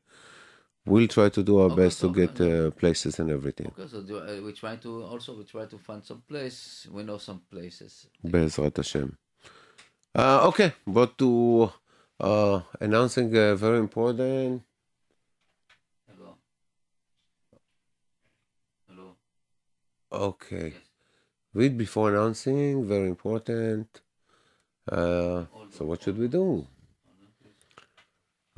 we'll 0.85 1.09
try 1.09 1.29
to 1.29 1.43
do 1.43 1.59
our 1.59 1.71
Okay, 1.71 1.77
best 1.85 2.01
to 2.01 2.13
get 2.13 2.41
uh, 2.41 2.71
places 2.73 3.19
and 3.19 3.31
everything. 3.31 3.73
Okay, 3.79 3.89
so 3.89 4.03
do, 4.03 4.19
uh, 4.19 4.41
we 4.45 4.53
try 4.53 4.77
to 4.77 5.05
also 5.05 5.37
we 5.37 5.45
try 5.45 5.67
to 5.67 5.79
find 5.79 6.05
some 6.05 6.23
place. 6.29 6.87
We 6.91 7.03
know 7.03 7.19
some 7.19 7.43
places. 7.51 8.07
Bezrat 8.25 8.77
Hashem. 8.77 9.17
Uh, 10.15 10.49
okay, 10.49 10.73
but 10.87 11.17
to 11.19 11.71
uh, 12.21 12.61
announcing 12.81 13.35
a 13.37 13.57
very 13.57 13.79
important. 13.79 14.63
Hello. 16.09 16.37
Hello. 18.89 19.17
Okay, 20.13 20.69
Yes. 20.75 20.83
read 21.55 21.79
before 21.79 22.11
announcing. 22.11 22.87
Very 22.87 23.09
important. 23.09 24.03
Uh, 24.91 25.45
so 25.71 25.85
what 25.87 26.03
should 26.03 26.19
we 26.19 26.29
do? 26.29 26.67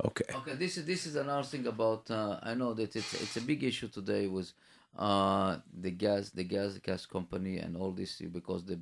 Okay. 0.05 0.25
Okay, 0.35 0.53
this 0.53 0.77
is 0.77 0.85
this 0.85 1.07
is 1.07 1.15
announcing 1.15 1.65
about. 1.65 2.11
Uh, 2.11 2.37
I 2.43 2.53
know 2.53 2.73
that 2.75 2.95
it's 2.95 3.13
it's 3.23 3.37
a 3.37 3.41
big 3.41 3.63
issue 3.63 3.87
today 3.87 4.27
with 4.27 4.51
uh, 4.97 5.57
the 5.81 5.89
gas 5.89 6.29
the 6.29 6.43
gas 6.43 6.77
gas 6.77 7.05
company 7.07 7.57
and 7.57 7.75
all 7.75 7.91
this 7.91 8.21
because 8.39 8.63
the 8.65 8.77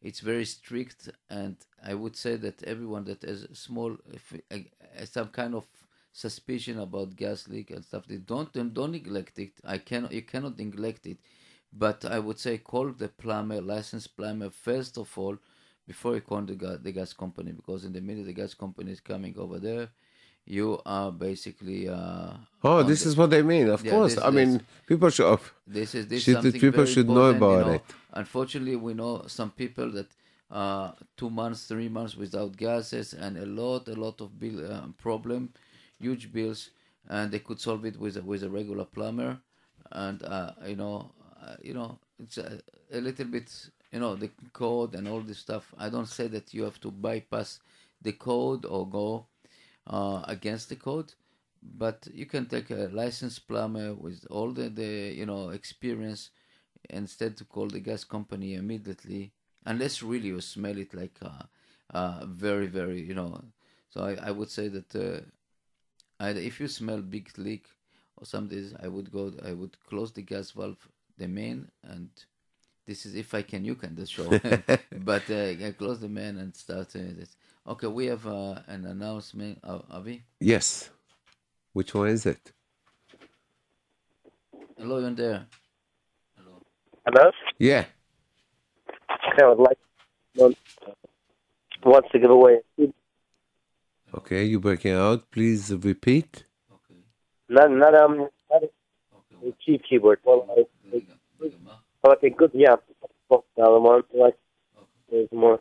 it's 0.00 0.20
very 0.20 0.46
strict 0.46 1.10
and 1.28 1.56
I 1.84 1.92
would 1.94 2.16
say 2.16 2.36
that 2.36 2.62
everyone 2.62 3.04
that 3.04 3.22
has 3.24 3.46
small 3.52 3.92
uh, 4.50 4.58
some 5.04 5.28
kind 5.28 5.54
of 5.54 5.66
suspicion 6.12 6.78
about 6.80 7.14
gas 7.14 7.48
leak 7.48 7.70
and 7.70 7.84
stuff 7.84 8.06
they 8.06 8.16
don't 8.16 8.50
don't, 8.54 8.72
don't 8.72 8.92
neglect 8.92 9.38
it. 9.38 9.52
I 9.64 9.78
cannot 9.78 10.12
you 10.12 10.22
cannot 10.22 10.56
neglect 10.58 11.04
it, 11.06 11.18
but 11.72 12.06
I 12.06 12.20
would 12.20 12.38
say 12.38 12.56
call 12.56 12.88
the 12.92 13.08
plumber 13.08 13.60
licensed 13.60 14.16
plumber 14.16 14.48
first 14.48 14.96
of 14.96 15.08
all 15.18 15.36
before 15.86 16.14
you 16.14 16.22
call 16.22 16.42
the 16.42 16.54
gas, 16.54 16.78
the 16.82 16.92
gas 16.92 17.12
company 17.12 17.52
because 17.52 17.84
in 17.84 17.92
the 17.92 18.00
minute 18.00 18.24
the 18.24 18.32
gas 18.32 18.54
company 18.54 18.92
is 18.92 19.00
coming 19.00 19.34
over 19.36 19.58
there 19.58 19.88
you 20.56 20.80
are 20.86 21.10
basically 21.12 21.80
uh, 21.88 22.32
Oh, 22.64 22.82
this 22.82 23.02
the- 23.02 23.08
is 23.10 23.16
what 23.16 23.30
they 23.30 23.42
mean. 23.42 23.66
Of 23.68 23.84
Yeah, 23.84 23.92
course. 23.92 24.14
this- 24.14 24.24
I 24.24 24.30
mean, 24.38 24.52
people 24.90 25.10
should. 25.10 25.38
this 25.66 25.94
is 25.94 26.04
this 26.12 26.22
Should- 26.22 26.36
something 26.42 26.60
people 26.66 26.86
should 26.94 27.08
know 27.08 27.30
important, 27.30 27.66
you 27.66 27.74
about 27.74 27.74
it. 27.90 27.96
Unfortunately, 28.22 28.76
we 28.86 28.92
know 29.00 29.12
some 29.38 29.50
people 29.62 29.88
that 29.98 30.08
uh, 30.50 30.92
two 31.20 31.28
months, 31.40 31.66
three 31.72 31.90
months 31.90 32.14
without 32.16 32.56
gases, 32.56 33.12
and 33.12 33.36
a 33.36 33.44
lot, 33.60 33.86
a 33.88 33.98
lot 34.04 34.16
of 34.24 34.28
bill 34.40 34.58
uh, 34.72 34.86
problem, 34.96 35.40
huge 36.00 36.24
bills, 36.32 36.70
and 37.14 37.30
they 37.32 37.38
could 37.46 37.60
solve 37.60 37.84
it 37.84 37.96
with 38.00 38.16
a, 38.16 38.22
with 38.22 38.42
a 38.42 38.48
regular 38.48 38.86
plumber, 38.96 39.32
and 39.92 40.22
uh, 40.22 40.52
you 40.66 40.76
know, 40.82 40.96
uh, 41.44 41.56
you 41.62 41.74
know, 41.74 41.98
it's 42.18 42.38
a, 42.38 42.60
a 42.98 43.00
little 43.08 43.26
bit, 43.26 43.48
you 43.92 44.00
know, 44.00 44.14
the 44.16 44.30
code 44.54 44.94
and 44.94 45.06
all 45.06 45.20
this 45.20 45.38
stuff. 45.46 45.64
I 45.78 45.90
don't 45.90 46.08
say 46.18 46.26
that 46.28 46.54
you 46.54 46.62
have 46.64 46.80
to 46.80 46.90
bypass 46.90 47.60
the 48.00 48.12
code 48.12 48.64
or 48.64 48.88
go 48.88 49.26
uh, 49.88 50.22
against 50.28 50.68
the 50.68 50.76
code, 50.76 51.12
but 51.62 52.06
you 52.12 52.26
can 52.26 52.46
take 52.46 52.70
a 52.70 52.90
licensed 52.92 53.48
plumber 53.48 53.94
with 53.94 54.26
all 54.30 54.52
the, 54.52 54.68
the 54.68 55.14
you 55.16 55.26
know 55.26 55.50
experience 55.50 56.30
instead 56.90 57.36
to 57.36 57.44
call 57.44 57.68
the 57.68 57.80
gas 57.80 58.04
company 58.04 58.54
immediately 58.54 59.32
unless 59.66 60.02
really 60.02 60.28
you 60.28 60.40
smell 60.40 60.78
it 60.78 60.94
like 60.94 61.16
uh, 61.22 61.42
uh, 61.90 62.24
very 62.26 62.66
very 62.66 63.02
you 63.02 63.14
know. 63.14 63.42
So 63.90 64.02
I, 64.02 64.28
I 64.28 64.30
would 64.30 64.50
say 64.50 64.68
that 64.68 64.94
uh, 64.96 65.20
either 66.20 66.40
if 66.40 66.60
you 66.60 66.68
smell 66.68 67.00
big 67.00 67.30
leak 67.38 67.66
or 68.16 68.26
something 68.26 68.72
I 68.82 68.88
would 68.88 69.12
go 69.12 69.32
I 69.44 69.52
would 69.52 69.76
close 69.88 70.12
the 70.12 70.22
gas 70.22 70.50
valve 70.52 70.88
the 71.18 71.28
main 71.28 71.68
and 71.82 72.10
this 72.86 73.06
is 73.06 73.14
if 73.14 73.34
I 73.34 73.42
can 73.42 73.64
you 73.64 73.74
can 73.74 73.94
the 73.94 74.06
show 74.06 74.40
but 74.92 75.30
uh, 75.30 75.52
yeah, 75.60 75.70
close 75.72 76.00
the 76.00 76.08
main 76.08 76.38
and 76.38 76.54
start 76.54 76.94
uh, 76.96 77.00
this 77.18 77.36
okay 77.66 77.86
we 77.86 78.06
have 78.06 78.26
uh, 78.26 78.60
an 78.66 78.84
announcement 78.86 79.58
uh, 79.64 79.80
Avi 79.90 80.22
Yes. 80.40 80.90
Which 81.72 81.94
one 81.94 82.08
is 82.08 82.26
it? 82.26 82.52
hello 84.78 84.98
you're 85.00 85.10
there 85.14 85.46
Hello? 86.36 86.62
Hello. 87.06 87.30
Yeah. 87.58 87.84
Okay, 89.10 89.42
I 89.44 89.48
would 89.48 89.58
like 89.58 89.78
um, 90.40 90.54
wants 91.84 92.08
to 92.12 92.18
give 92.18 92.30
away 92.30 92.60
Okay, 94.14 94.44
you 94.44 94.58
breaking 94.58 94.92
out. 94.92 95.30
Please 95.30 95.70
repeat. 95.72 96.44
okay 96.72 97.00
not 97.48 97.70
not 97.70 97.94
um 97.94 98.28
not 98.50 98.62
a 98.62 99.52
cheap 99.64 99.82
keyboard. 99.88 100.18
Well, 100.24 100.46
like, 100.92 101.04
like 102.04 102.22
a 102.22 102.30
good 102.30 102.50
yeah. 102.54 102.76
Dollar 103.56 103.80
one 103.80 104.02
like 104.14 104.36
there's 105.10 105.28
more 105.32 105.60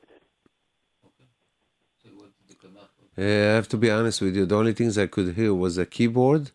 Uh, 3.17 3.21
I 3.24 3.55
have 3.57 3.67
to 3.69 3.77
be 3.77 3.89
honest 3.89 4.21
with 4.21 4.36
you. 4.36 4.45
The 4.45 4.55
only 4.55 4.74
things 4.74 4.97
I 4.97 5.07
could 5.07 5.33
hear 5.36 5.53
was 5.53 5.77
a 5.77 5.86
keyboard. 5.86 6.51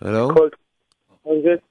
Hello. 0.00 0.32
Code 0.32 0.54
100. 1.22 1.62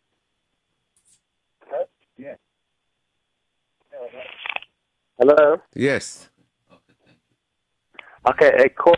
Hello? 5.17 5.61
Yes. 5.75 6.29
Okay, 8.27 8.49
a 8.65 8.69
code 8.69 8.97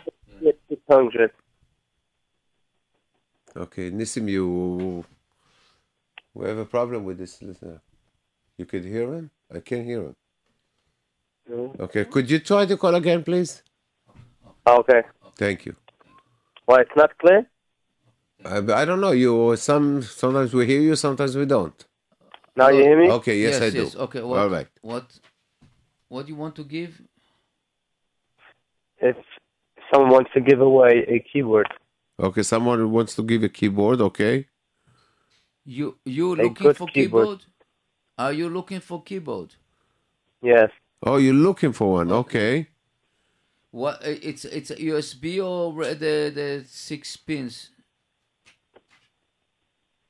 600. 0.68 1.30
Okay, 3.56 3.90
Nissim, 3.90 4.28
you 4.28 5.04
we 6.34 6.46
have 6.48 6.58
a 6.58 6.64
problem 6.64 7.04
with 7.04 7.18
this 7.18 7.40
listener. 7.40 7.80
You 8.58 8.66
could 8.66 8.84
hear 8.84 9.12
him? 9.14 9.30
I 9.54 9.60
can't 9.60 9.84
hear 9.84 10.02
him. 10.02 10.16
Mhm. 11.50 11.80
Okay, 11.80 12.04
could 12.04 12.30
you 12.30 12.38
try 12.38 12.66
to 12.66 12.76
call 12.76 12.94
again, 12.94 13.22
please? 13.22 13.62
Okay. 14.66 15.02
Thank 15.36 15.66
you. 15.66 15.76
Why, 16.66 16.80
it's 16.80 16.90
not 16.96 17.16
clear? 17.18 17.46
I, 18.44 18.58
I 18.58 18.84
don't 18.84 19.00
know. 19.00 19.12
You 19.12 19.56
some 19.56 20.02
sometimes 20.02 20.52
we 20.54 20.66
hear 20.66 20.80
you, 20.80 20.96
sometimes 20.96 21.36
we 21.36 21.46
don't. 21.46 21.84
Now 22.56 22.68
you 22.68 22.82
hear 22.82 22.98
me? 23.00 23.10
Okay, 23.10 23.38
yes, 23.40 23.60
I 23.60 23.70
do. 23.70 23.82
yes. 23.84 23.96
Okay. 23.96 24.22
What, 24.22 24.38
All 24.38 24.48
right. 24.48 24.68
What? 24.82 25.06
What 26.08 26.26
do 26.26 26.32
you 26.32 26.38
want 26.38 26.54
to 26.56 26.64
give? 26.64 27.00
If 28.98 29.16
someone 29.92 30.10
wants 30.12 30.30
to 30.34 30.40
give 30.40 30.60
away 30.60 31.04
a 31.08 31.18
keyboard, 31.20 31.66
Okay, 32.20 32.42
someone 32.44 32.90
wants 32.92 33.16
to 33.16 33.22
give 33.22 33.42
a 33.42 33.48
keyboard. 33.48 34.00
Okay. 34.00 34.46
You 35.64 35.98
you 36.04 36.34
A 36.34 36.36
looking 36.44 36.72
for 36.74 36.86
keyboard. 36.86 36.94
keyboard? 36.94 37.44
Are 38.18 38.32
you 38.32 38.48
looking 38.48 38.80
for 38.80 39.02
keyboard? 39.02 39.54
yes. 40.42 40.70
Oh, 41.06 41.16
you're 41.18 41.34
looking 41.34 41.72
for 41.72 41.92
one. 41.92 42.10
Okay. 42.12 42.68
What? 43.74 44.06
uh, 44.06 44.14
It's 44.30 44.44
it's 44.44 44.70
a 44.70 44.76
USB 44.76 45.42
or 45.44 45.74
the 45.94 46.30
the 46.32 46.64
six 46.68 47.16
pins? 47.16 47.70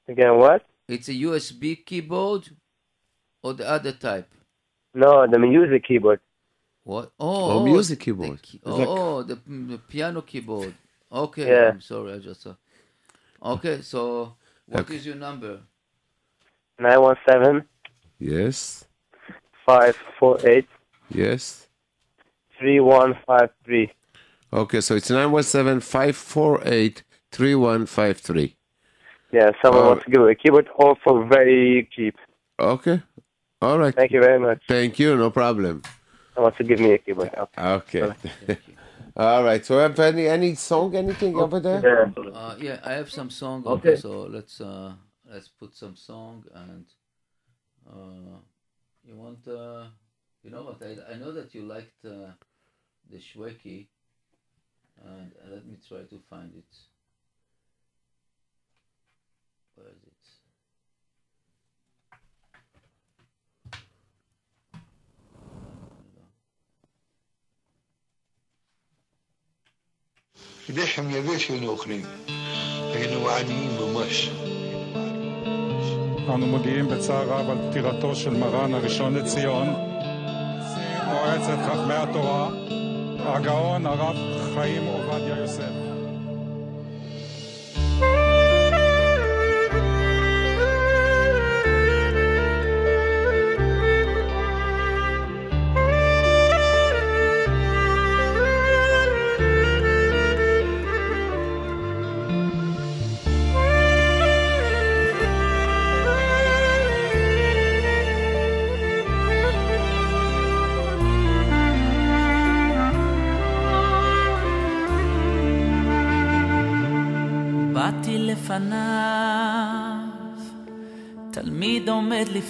Again, 0.07 0.37
what? 0.37 0.67
It's 0.87 1.09
a 1.09 1.15
USB 1.15 1.75
keyboard 1.87 2.51
or 3.43 3.55
the 3.55 3.67
other 3.67 3.93
type? 3.93 4.29
No, 4.93 5.27
the 5.27 5.39
music 5.39 5.85
keyboard. 5.85 6.21
What? 6.83 7.13
Oh, 7.19 7.53
Oh, 7.53 7.65
music 7.65 8.01
the 8.01 8.05
keyboard. 8.05 8.43
key- 8.43 8.59
It's 8.61 8.67
like- 8.67 8.87
oh, 8.87 9.23
the, 9.23 9.37
the 9.47 9.79
piano 9.89 10.21
keyboard. 10.21 10.75
Okay, 11.11 11.49
Yeah. 11.49 11.71
I'm 11.71 11.81
sorry, 11.81 12.13
I 12.13 12.19
just 12.19 12.43
saw. 12.43 12.55
Okay, 13.43 13.81
so 13.81 14.37
what 14.67 14.91
is 14.91 15.01
Okay. 15.01 15.09
your 15.09 15.17
number? 15.17 15.61
917 16.79 17.65
Yes. 18.19 18.85
548 19.65 20.69
Yes. 21.09 21.67
3153. 22.65 23.93
Okay, 24.53 24.81
so 24.81 24.95
it's 24.97 25.11
917 25.11 25.81
548 25.81 27.03
3153. 27.31 28.57
Yeah, 29.33 29.51
someone 29.63 29.85
Oh. 29.85 29.89
wants 29.89 30.05
to 30.05 30.11
give 30.11 30.23
away 30.23 30.33
a 30.33 30.35
keyboard 30.35 30.69
all 30.79 30.97
for 31.05 31.27
very 31.27 31.89
cheap. 31.95 32.17
Okay. 32.59 33.03
All 33.61 33.79
right. 33.79 33.95
Thank 33.95 34.13
you 34.13 34.21
very 34.21 34.39
much. 34.39 34.63
Thank 34.69 34.99
you. 34.99 35.17
No 35.17 35.31
problem. 35.31 35.83
I 36.37 36.41
want 36.41 36.57
to 36.57 36.65
give 36.65 36.81
me 36.81 36.93
a 36.93 36.99
keyboard. 36.99 37.31
Okay. 37.37 38.03
Okay. 38.03 38.59
All 39.17 39.45
right. 39.45 39.65
So 39.65 39.79
have 39.79 39.99
any 40.01 40.27
any 40.27 40.55
song, 40.57 40.95
anything 40.97 41.37
over 41.37 41.61
there? 41.61 41.81
Yeah. 41.83 42.33
Uh, 42.33 42.55
yeah, 42.59 42.79
I 42.85 42.93
have 42.95 43.11
some 43.11 43.31
song. 43.31 43.63
Okay. 43.65 43.91
Okay, 43.91 43.97
so 44.01 44.11
let's 44.37 44.61
uh, 44.61 44.93
let's 45.33 45.49
put 45.49 45.75
some 45.77 45.95
song 45.97 46.45
and 46.55 46.85
uh, 47.89 48.37
you 49.07 49.15
want 49.17 49.47
uh, 49.47 49.85
you 50.43 50.51
know 50.51 50.63
what? 50.65 50.79
I, 50.83 51.13
I 51.13 51.17
know 51.17 51.31
that 51.33 51.55
you 51.55 51.63
liked 51.63 52.05
uh, 52.05 52.33
the 53.10 53.18
Shweki, 53.18 53.88
and 55.06 55.32
uh, 55.44 55.54
let 55.56 55.66
me 55.66 55.78
try 55.88 56.00
to 56.00 56.20
find 56.30 56.52
it. 56.56 56.76
Where 59.76 59.88
is 59.88 60.04
it? 60.04 60.14
לחם 70.70 71.10
יבש 71.10 71.50
היינו 71.50 71.68
אוכלים. 71.68 72.02
היינו 72.94 73.30
עניים 73.30 73.72
ממש. 73.82 74.30
אנו 76.36 76.48
מודיעים 76.48 76.88
בצער 76.88 77.30
רב 77.30 77.50
על 77.50 77.58
פטירתו 77.70 78.16
של 78.16 78.30
מרן 78.30 78.74
הראשון 78.74 79.14
לציון, 79.14 79.68
מועצת 81.08 81.58
חכמי 81.68 81.94
התורה, 81.94 82.50
הגאון 83.27 83.87
הרב 83.87 84.17
חיים 84.55 84.85
עובדיה 84.85 85.37
יוסף. 85.37 85.84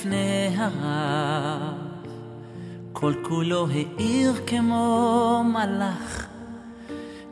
לפני 0.04 0.56
הרב, 0.56 1.74
כל 2.92 3.14
כולו 3.22 3.66
האיר 3.70 4.32
כמו 4.46 5.44
מלאך, 5.46 6.26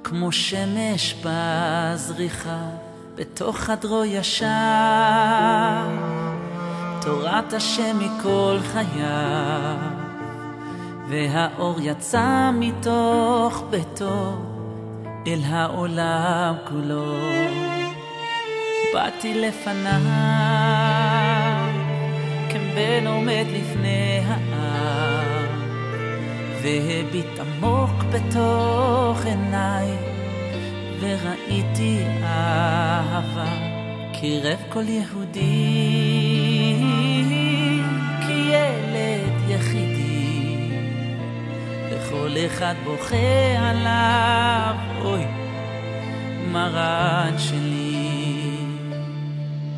כמו 0.05 0.33
שמש 0.33 1.15
בזריחה, 1.25 2.69
בתוך 3.15 3.57
חדרו 3.57 4.05
ישב, 4.05 4.47
תורת 7.01 7.53
השם 7.53 7.99
מכל 7.99 8.59
חייו, 8.73 9.77
והאור 11.09 11.77
יצא 11.81 12.51
מתוך 12.55 13.65
ביתו. 13.71 14.37
אל 15.27 15.41
העולם 15.45 16.55
כולו. 16.69 17.17
באתי 18.95 19.35
לפניו, 19.35 20.01
כבן 22.73 23.07
עומד 23.07 23.45
לפני 23.49 24.21
העם, 24.27 25.61
והביט 26.63 27.39
עמוק 27.41 27.91
בתוך 28.11 29.25
עיניי, 29.25 29.89
וראיתי 31.01 31.99
אהבה, 32.23 33.53
קירב 34.13 34.59
כל 34.69 34.89
יהודי, 34.89 35.41
כי 38.27 38.33
ילד 38.33 39.51
יחידי. 39.51 40.71
וכל 41.91 42.31
אחד 42.47 42.75
בוכה 42.85 43.59
עליו, 43.59 44.75
אוי, 45.05 45.25
מרן 46.53 47.35
שלי. 47.39 47.93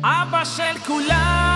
אבא 0.03 0.45
של 0.45 0.79
כולם, 0.87 1.54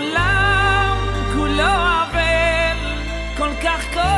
עולם 0.00 0.96
כולו 1.34 1.74
אבל, 2.02 2.78
כל 3.36 3.50
כך 3.64 3.84
כואב, 3.92 4.16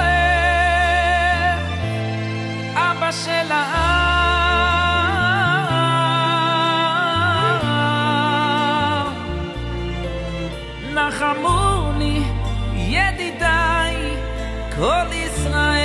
אבא 2.74 3.12
של 3.12 3.52
העם. 3.52 3.92
נחמוני 10.94 12.22
ידידיי 12.74 13.96
כל 14.76 15.06
ישראל. 15.12 15.82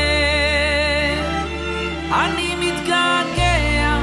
אני 2.11 2.55
מתגעגע 2.55 3.97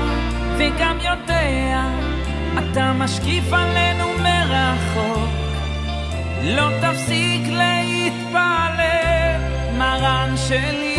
וגם 0.58 0.98
יודע 1.00 1.82
אתה 2.58 2.92
משקיף 2.92 3.52
עלינו 3.52 4.04
מרחוק 4.22 5.43
לא 6.44 6.68
תפסיק 6.80 7.42
להתפלל, 7.48 9.40
מרן 9.78 10.34
שלי. 10.36 10.94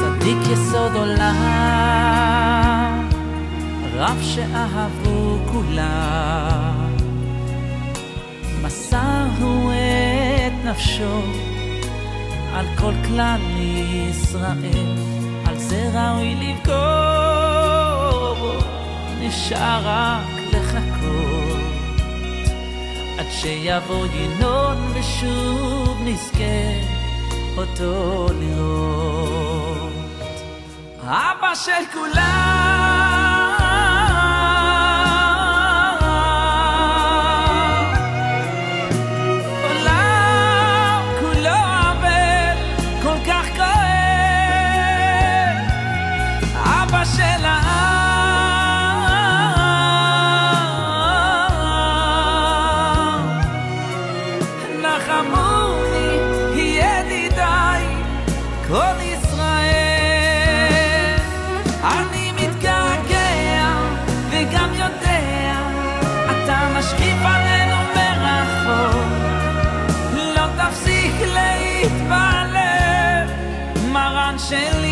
צדיק 0.00 0.38
יסוד 0.52 0.94
עולם, 0.94 1.28
רב 3.94 4.18
שאהבו 4.22 5.38
כולם, 5.52 6.96
מסר 8.62 9.26
הוא 9.40 9.72
אל... 9.72 10.07
נפשו 10.70 11.22
על 12.54 12.66
כל 12.78 12.92
כלל 13.06 13.40
ישראל, 14.10 14.96
על 15.46 15.58
זה 15.58 15.90
ראוי 15.94 16.34
לבכור, 16.34 16.76
נשאר 19.20 19.80
רק 19.84 20.26
לחכות. 20.52 21.58
עד 23.18 23.26
שיבוא 23.30 24.06
ינון 24.06 24.92
ושוב 24.94 25.98
נזכה 26.04 26.72
אותו 27.56 28.26
לראות. 28.40 29.92
אבא 31.02 31.54
של 31.54 31.84
כולם 31.92 32.67
משקיף 66.78 67.18
עלינו 67.24 67.76
מרחוק 67.94 68.96
לא 70.36 70.46
תפסיק 70.56 71.14
להתפלל, 71.20 72.56
מרן 73.92 74.36
שלי. 74.38 74.87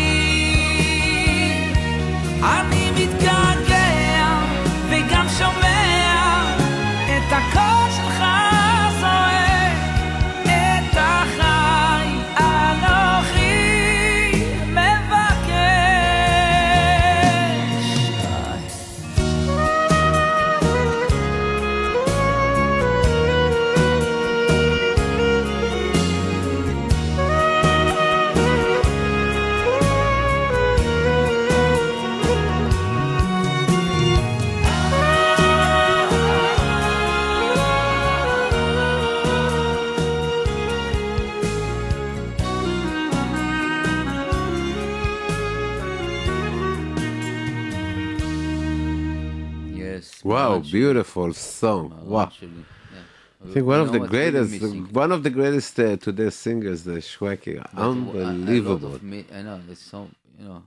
beautiful 50.76 51.30
song. 51.32 51.86
מרן 51.90 52.08
Wow. 52.12 52.28
שלי, 52.38 52.48
yeah. 52.48 53.44
I 53.44 53.46
think 53.52 53.56
You 53.56 53.64
one 53.72 53.80
of 53.84 53.88
know 53.88 53.92
the 53.96 54.00
what's 54.02 54.12
really 54.12 54.30
greatest, 54.30 54.62
missing? 54.62 54.82
one 55.02 55.12
of 55.16 55.20
the 55.26 55.32
greatest 55.38 55.72
uh, 55.80 55.96
today 56.06 56.30
singers, 56.44 56.78
the 56.90 56.98
Shweki. 57.10 57.54
But 57.58 57.82
a- 57.82 57.84
a 57.84 57.88
lot 57.88 58.26
Unbelievable. 58.32 58.94
of 58.98 59.02
me- 59.12 59.26
I 59.38 59.40
know, 59.46 59.58
it's 59.72 59.84
so, 59.92 59.98
you 60.38 60.44
know. 60.48 60.60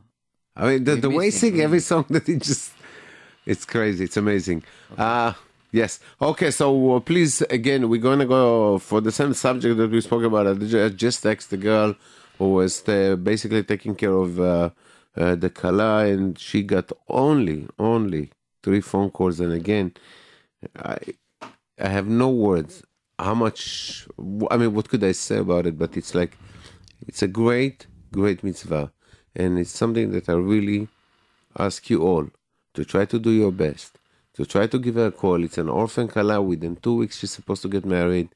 I 0.60 0.62
mean, 0.68 0.80
the, 0.88 0.94
We're 0.96 1.02
the 1.06 1.14
way 1.18 1.26
he 1.26 1.32
missing 1.36 1.54
sing 1.54 1.66
every 1.66 1.82
really. 1.84 1.92
song 1.92 2.04
that 2.16 2.26
he 2.30 2.36
just, 2.52 2.66
it's 3.52 3.66
crazy. 3.76 4.02
It's 4.08 4.20
amazing. 4.26 4.60
Uh, 5.06 5.32
yes. 5.82 5.92
Okay, 6.32 6.50
so 6.60 6.66
uh, 6.96 7.00
please, 7.12 7.34
again, 7.60 7.82
we're 7.92 8.06
going 8.10 8.22
to 8.26 8.30
go 8.40 8.44
for 8.90 9.00
the 9.08 9.14
same 9.20 9.34
subject 9.46 9.74
that 9.80 9.90
we 9.96 10.00
spoke 10.10 10.24
about. 10.30 10.44
I 10.48 10.54
ju- 10.74 10.90
just 11.06 11.18
text 11.30 11.46
the 11.56 11.62
girl 11.72 11.90
who 12.38 12.48
was 12.60 12.74
uh, 12.88 13.16
basically 13.32 13.64
taking 13.74 13.94
care 14.04 14.16
of 14.26 14.32
uh, 14.40 14.70
uh, 15.18 15.36
the 15.44 15.50
Kala, 15.60 15.92
and 16.14 16.38
she 16.48 16.60
got 16.76 16.88
only, 17.26 17.60
only 17.94 18.24
three 18.63 18.81
phone 18.81 19.11
calls. 19.11 19.41
And 19.41 19.53
again, 19.53 19.95
I, 20.77 20.99
I 21.79 21.89
have 21.89 22.07
no 22.07 22.29
words. 22.31 22.83
How 23.19 23.35
much? 23.35 24.07
I 24.51 24.57
mean, 24.57 24.75
what 24.75 24.89
could 24.89 25.05
I 25.05 25.13
say 25.13 25.39
about 25.39 25.67
it? 25.67 25.79
But 25.79 25.97
it's 25.97 26.15
like, 26.15 26.37
it's 27.07 27.23
a 27.23 27.29
great, 27.29 27.87
great 28.13 28.43
mitzvah, 28.43 28.93
and 29.37 29.59
it's 29.59 29.71
something 29.71 30.11
that 30.13 30.29
I 30.29 30.33
really 30.33 30.89
ask 31.59 31.91
you 31.91 32.03
all 32.03 32.29
to 32.75 32.85
try 32.85 33.05
to 33.05 33.19
do 33.19 33.31
your 33.31 33.53
best, 33.53 33.99
to 34.35 34.47
try 34.47 34.67
to 34.67 34.79
give 34.79 34.95
her 34.95 35.07
a 35.07 35.13
call. 35.13 35.45
It's 35.45 35.59
an 35.59 35.69
orphan 35.69 36.09
kala. 36.09 36.41
Within 36.41 36.77
two 36.77 36.97
weeks, 36.97 37.19
she's 37.19 37.33
supposed 37.33 37.63
to 37.63 37.69
get 37.69 37.85
married, 37.85 38.31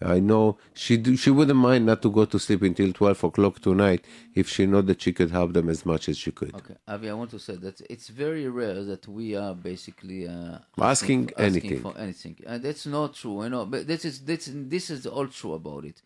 I 0.00 0.20
know 0.20 0.58
she 0.74 0.96
do, 0.96 1.16
she 1.16 1.30
wouldn't 1.30 1.58
mind 1.58 1.86
not 1.86 2.02
to 2.02 2.10
go 2.10 2.24
to 2.24 2.38
sleep 2.38 2.62
until 2.62 2.92
12 2.92 3.24
o'clock 3.24 3.60
tonight 3.60 4.04
if 4.32 4.48
she 4.48 4.64
know 4.64 4.80
that 4.82 5.02
she 5.02 5.12
could 5.12 5.32
help 5.32 5.54
them 5.54 5.68
as 5.68 5.84
much 5.84 6.08
as 6.08 6.16
she 6.16 6.30
could. 6.30 6.54
Okay, 6.54 6.74
Avi, 6.86 7.10
I 7.10 7.14
want 7.14 7.30
to 7.32 7.38
say 7.40 7.56
that 7.56 7.80
it's 7.90 8.08
very 8.08 8.48
rare 8.48 8.84
that 8.84 9.08
we 9.08 9.34
are 9.34 9.54
basically 9.54 10.28
uh, 10.28 10.58
Asking 10.80 11.30
anything. 11.36 11.80
for 11.80 11.98
anything, 11.98 12.36
and 12.46 12.62
that's 12.62 12.86
not 12.86 13.14
true. 13.14 13.42
You 13.42 13.50
know, 13.50 13.66
but 13.66 13.88
this 13.88 14.04
is 14.04 14.20
this 14.20 14.48
this 14.52 14.88
is 14.90 15.04
all 15.06 15.26
true 15.26 15.54
about 15.54 15.84
it. 15.84 16.00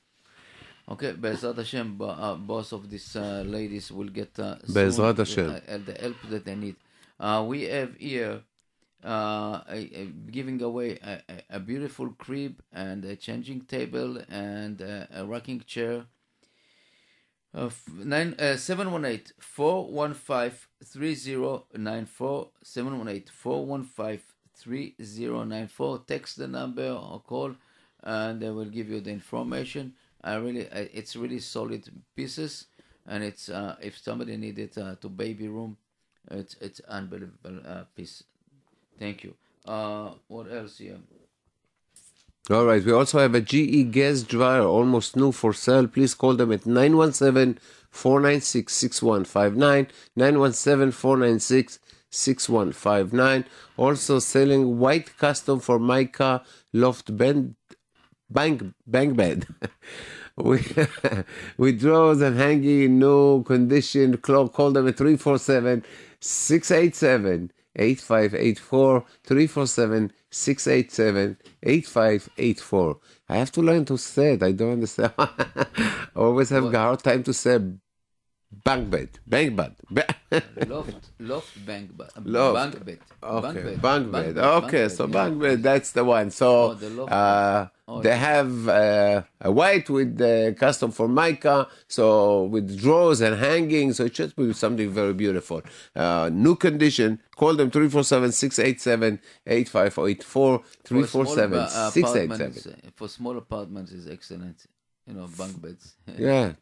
Okay, 0.89 1.11
Be'ezrat 1.13 1.57
Hashem, 1.57 2.01
uh, 2.01 2.35
both 2.35 2.71
of 2.73 2.89
these 2.89 3.15
uh, 3.15 3.43
ladies 3.45 3.91
will 3.91 4.09
get 4.09 4.37
uh, 4.39 4.55
the- 4.67 5.15
Hashem. 5.17 5.49
uh, 5.49 5.59
the 5.85 5.93
help 5.99 6.15
that 6.29 6.45
they 6.45 6.55
need. 6.55 6.75
Uh, 7.19 7.43
we 7.47 7.63
have 7.63 7.95
here 7.97 8.41
uh, 9.03 9.61
giving 10.29 10.61
away 10.61 10.99
a, 11.03 11.21
a, 11.49 11.59
beautiful 11.59 12.09
crib 12.17 12.61
and 12.71 13.03
a 13.05 13.15
changing 13.15 13.61
table 13.61 14.21
and 14.29 14.81
a, 14.81 15.07
a 15.13 15.25
rocking 15.25 15.63
chair. 15.65 16.05
Uh, 17.53 17.69
nine, 17.97 18.35
uh, 18.39 18.55
718 18.55 19.33
415 19.39 20.67
3094 20.83 22.49
718 22.63 23.23
415 23.33 24.19
3094 24.55 26.03
text 26.07 26.37
the 26.37 26.47
number 26.47 26.89
or 26.89 27.19
call 27.21 27.53
and 28.03 28.41
they 28.41 28.49
will 28.49 28.65
give 28.65 28.89
you 28.89 29.01
the 29.01 29.11
information. 29.11 29.93
I 30.23 30.35
really 30.35 30.67
it's 30.71 31.15
really 31.15 31.39
solid 31.39 31.89
pieces 32.15 32.67
and 33.07 33.23
it's 33.23 33.49
uh, 33.49 33.75
if 33.81 33.97
somebody 33.97 34.37
needed 34.37 34.77
uh, 34.77 34.95
to 35.01 35.09
baby 35.09 35.47
room 35.47 35.77
it's 36.29 36.55
it's 36.61 36.79
unbelievable 36.81 37.59
uh, 37.65 37.83
piece 37.95 38.23
thank 38.99 39.23
you 39.23 39.33
uh 39.65 40.09
what 40.27 40.51
else 40.51 40.77
here 40.77 40.99
All 42.49 42.65
right. 42.65 42.83
We 42.83 42.91
also 42.91 43.19
have 43.19 43.35
a 43.35 43.39
GE 43.39 43.91
gas 43.91 44.23
dryer, 44.23 44.63
almost 44.63 45.15
new 45.15 45.31
for 45.31 45.53
sale. 45.53 45.87
Please 45.87 46.15
call 46.15 46.35
them 46.35 46.51
at 46.51 46.65
917 46.65 47.59
496 47.91 48.73
6159. 48.73 49.87
917 50.15 50.91
496 50.91 51.79
6159. 52.09 53.45
Also 53.77 54.19
selling 54.19 54.79
white 54.79 55.15
custom 55.17 55.59
for 55.59 55.79
Mica 55.79 56.43
loft 56.73 57.15
bend, 57.15 57.55
bank, 58.29 58.63
bank 58.87 59.15
bed. 59.15 59.47
with, 60.37 61.79
drawers 61.79 62.21
and 62.21 62.37
hanging 62.37 62.83
in 62.83 62.99
new 62.99 63.43
condition. 63.43 64.17
Call, 64.17 64.49
call 64.49 64.71
them 64.71 64.87
at 64.87 64.97
347 64.97 65.83
687 66.19 67.51
8584 67.75 69.05
347 69.23 70.11
687 70.29 71.37
8584. 71.63 72.99
I 73.29 73.37
have 73.37 73.51
to 73.53 73.61
learn 73.61 73.85
to 73.85 73.97
say 73.97 74.33
it. 74.33 74.43
I 74.43 74.51
don't 74.51 74.73
understand. 74.73 75.13
I 75.17 76.07
always 76.15 76.49
have 76.49 76.73
a 76.73 76.77
hard 76.77 77.03
time 77.03 77.23
to 77.23 77.33
say 77.33 77.59
bank 78.51 78.89
bed. 78.89 79.09
Bank 79.25 79.55
bed. 79.55 79.75
Ba- 79.89 80.15
loft 80.67 81.09
loft 81.19 81.65
bank 81.65 81.91
ba- 81.97 82.09
Loft. 82.23 82.55
bank 82.55 82.85
bed 82.85 82.99
Okay, 83.23 83.63
bed 83.63 83.81
bunk 83.81 84.11
bed. 84.11 84.37
Okay, 84.37 84.87
so 84.89 85.05
yeah. 85.05 85.11
bunk 85.11 85.41
bed, 85.41 85.63
that's 85.63 85.91
the 85.91 86.03
one. 86.03 86.31
So 86.31 86.77
Oh, 86.77 87.05
uh, 87.05 87.67
Oh, 87.87 88.01
they 88.01 88.09
yeah. 88.09 88.15
have 88.15 88.69
uh, 88.69 89.23
a 89.41 89.51
white 89.51 89.89
with 89.89 90.15
the 90.17 90.55
custom 90.57 90.91
for 90.91 91.09
mica, 91.09 91.67
so 91.89 92.43
with 92.45 92.79
drawers 92.79 93.19
and 93.19 93.35
hanging. 93.35 93.91
So 93.91 94.05
it 94.05 94.15
should 94.15 94.33
be 94.37 94.53
something 94.53 94.89
very 94.89 95.13
beautiful. 95.13 95.61
Uh, 95.93 96.29
new 96.31 96.55
condition. 96.55 97.19
Call 97.35 97.55
them 97.55 97.69
347 97.69 98.31
687 98.31 99.19
8584 99.45 100.59
For 100.59 101.05
small, 101.05 101.25
347 101.35 101.59
uh, 101.59 101.89
687. 101.91 102.31
apartments, 102.31 102.67
uh, 102.67 102.89
for 102.95 103.07
small 103.09 103.37
apartments 103.37 103.91
is 103.91 104.07
excellent 104.07 104.65
you 105.07 105.13
know 105.15 105.27
bunk 105.37 105.59
beds 105.61 105.95
Yeah. 106.17 106.53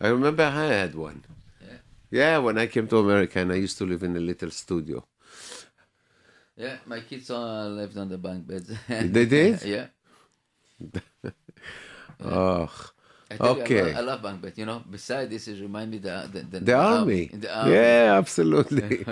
I 0.00 0.08
remember 0.08 0.42
I 0.44 0.66
had 0.66 0.94
one. 0.94 1.24
Yeah. 1.60 1.76
Yeah, 2.10 2.38
when 2.38 2.58
I 2.58 2.66
came 2.66 2.86
to 2.88 2.98
America 2.98 3.38
and 3.40 3.50
I 3.52 3.56
used 3.56 3.78
to 3.78 3.84
live 3.86 4.02
in 4.02 4.16
a 4.16 4.20
little 4.20 4.50
studio. 4.50 5.04
Yeah, 6.56 6.76
my 6.86 7.00
kids 7.00 7.30
all 7.30 7.68
lived 7.70 7.96
on 7.98 8.08
the 8.08 8.18
bunk 8.18 8.46
beds. 8.46 8.70
They 8.88 9.26
did? 9.26 9.62
yeah. 9.74 9.86
Oh, 12.24 12.70
I 13.30 13.36
tell 13.36 13.56
you, 13.56 13.60
I 13.60 13.64
okay. 13.64 13.82
love, 13.82 13.96
I 13.96 14.00
love 14.00 14.22
bunk 14.22 14.40
beds. 14.42 14.56
You 14.58 14.64
know, 14.66 14.82
besides 14.88 15.28
this, 15.30 15.48
it 15.48 15.60
remind 15.60 15.90
me 15.90 15.98
the 15.98 16.28
the, 16.32 16.40
the, 16.40 16.60
The 16.60 16.74
army. 16.74 17.26
The 17.26 17.54
army. 17.54 17.74
Yeah, 17.74 18.14
absolutely. 18.16 19.04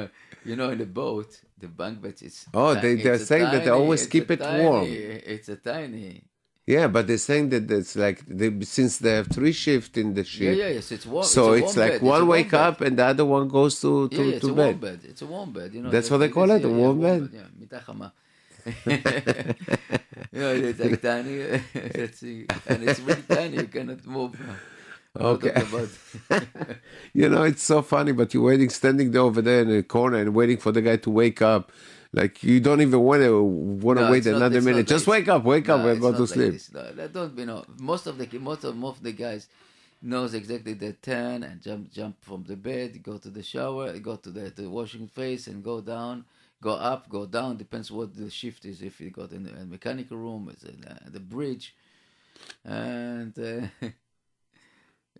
you 0.44 0.56
know, 0.56 0.70
in 0.70 0.78
the 0.78 0.86
boat, 0.86 1.38
the 1.58 1.68
bunk 1.68 2.00
beds 2.00 2.22
is. 2.22 2.46
Oh, 2.54 2.74
ti- 2.74 2.80
they- 2.80 3.02
they're 3.02 3.18
saying 3.18 3.50
that 3.52 3.64
they 3.64 3.70
always 3.70 4.06
keep 4.06 4.30
it 4.30 4.40
tiny- 4.40 4.64
warm. 4.64 4.86
It's 4.88 5.48
a 5.50 5.56
tiny. 5.56 6.24
Yeah, 6.66 6.86
but 6.86 7.06
they're 7.06 7.18
saying 7.18 7.50
that 7.50 7.70
it's 7.70 7.94
like 7.94 8.24
they, 8.26 8.50
since 8.62 8.96
they 8.96 9.12
have 9.12 9.28
three 9.28 9.52
shift 9.52 9.98
in 9.98 10.14
the 10.14 10.24
ship. 10.24 10.56
Yeah, 10.56 10.64
yeah, 10.64 10.72
yes, 10.74 10.92
it's 10.92 11.04
one. 11.04 11.24
So 11.24 11.52
it's, 11.52 11.68
it's 11.68 11.76
like 11.76 11.92
bed. 11.92 12.02
one 12.02 12.22
it's 12.22 12.28
wake 12.28 12.54
up 12.54 12.80
and 12.80 12.98
the 12.98 13.04
other 13.04 13.24
one 13.26 13.48
goes 13.48 13.80
to 13.82 14.08
to, 14.08 14.16
yeah, 14.16 14.22
yeah, 14.22 14.36
it's 14.36 14.44
a 14.44 14.48
bed. 14.48 14.56
Warm 14.56 14.78
bed. 14.78 15.00
It's 15.04 15.22
a 15.22 15.26
warm 15.26 15.52
bed. 15.52 15.74
You 15.74 15.82
know, 15.82 15.90
that's 15.90 16.10
what 16.10 16.18
they 16.18 16.30
call 16.30 16.50
it, 16.50 16.64
a 16.64 16.68
warm, 16.68 17.00
yeah, 17.00 17.08
warm 17.08 17.26
bed. 17.28 17.32
bed. 17.32 17.40
Yeah, 17.40 18.10
you 20.32 20.40
know, 20.40 20.54
it's 20.54 20.80
like 20.80 21.02
tiny. 21.02 21.40
and 21.42 22.82
it's 22.82 23.00
really 23.00 23.22
tiny. 23.28 23.56
You 23.56 23.64
cannot 23.64 24.06
move. 24.06 24.40
Okay. 25.20 25.54
you 27.12 27.28
know, 27.28 27.42
it's 27.42 27.62
so 27.62 27.82
funny, 27.82 28.12
but 28.12 28.32
you're 28.32 28.42
waiting, 28.42 28.70
standing 28.70 29.10
there 29.10 29.20
over 29.20 29.42
there 29.42 29.60
in 29.60 29.68
the 29.68 29.82
corner 29.82 30.16
and 30.18 30.34
waiting 30.34 30.56
for 30.56 30.72
the 30.72 30.80
guy 30.80 30.96
to 30.96 31.10
wake 31.10 31.42
up. 31.42 31.70
Like 32.14 32.42
you 32.44 32.60
don't 32.60 32.80
even 32.80 33.00
want 33.00 33.22
to 33.22 33.42
want 33.42 33.98
to 33.98 34.04
No, 34.04 34.10
wait 34.12 34.24
not- 34.26 34.36
another 34.36 34.60
not 34.60 34.64
minute. 34.64 34.86
Just 34.86 35.06
wake 35.06 35.28
up, 35.28 35.42
wake 35.44 35.68
up, 35.68 35.80
No, 35.80 35.88
it's 35.88 36.00
go 36.00 36.10
not 36.12 36.18
to 36.18 36.26
sleep. 36.26 36.52
this. 36.52 36.72
No, 36.72 36.82
that 36.92 37.12
don't 37.12 37.36
you 37.38 37.46
know? 37.46 37.64
Most 37.78 38.06
of 38.06 38.14
the 38.18 38.26
most 38.38 38.62
of 38.64 38.76
most 38.76 38.98
of 38.98 39.02
the 39.02 39.12
guys 39.12 39.48
knows 40.00 40.34
exactly 40.34 40.74
the 40.74 40.92
turn 41.10 41.42
and 41.42 41.60
jump 41.60 41.90
jump 41.92 42.14
from 42.28 42.44
the 42.44 42.56
bed, 42.56 43.02
go 43.02 43.18
to 43.18 43.30
the 43.30 43.42
shower, 43.42 43.98
go 43.98 44.14
to 44.16 44.30
the, 44.30 44.50
the 44.50 44.68
washing 44.68 45.08
face, 45.08 45.46
and 45.48 45.64
go 45.64 45.80
down, 45.80 46.24
go 46.62 46.72
up, 46.74 47.08
go 47.08 47.26
down. 47.26 47.56
Depends 47.56 47.90
what 47.90 48.14
the 48.14 48.30
shift 48.30 48.64
is. 48.64 48.80
If 48.82 49.00
you 49.00 49.10
got 49.10 49.32
in 49.32 49.42
the 49.44 49.52
mechanical 49.64 50.16
room, 50.16 50.48
it's 50.52 50.62
in 50.64 50.84
uh, 50.84 50.98
the 51.10 51.20
bridge, 51.20 51.74
and 52.64 53.36
uh, 53.38 53.86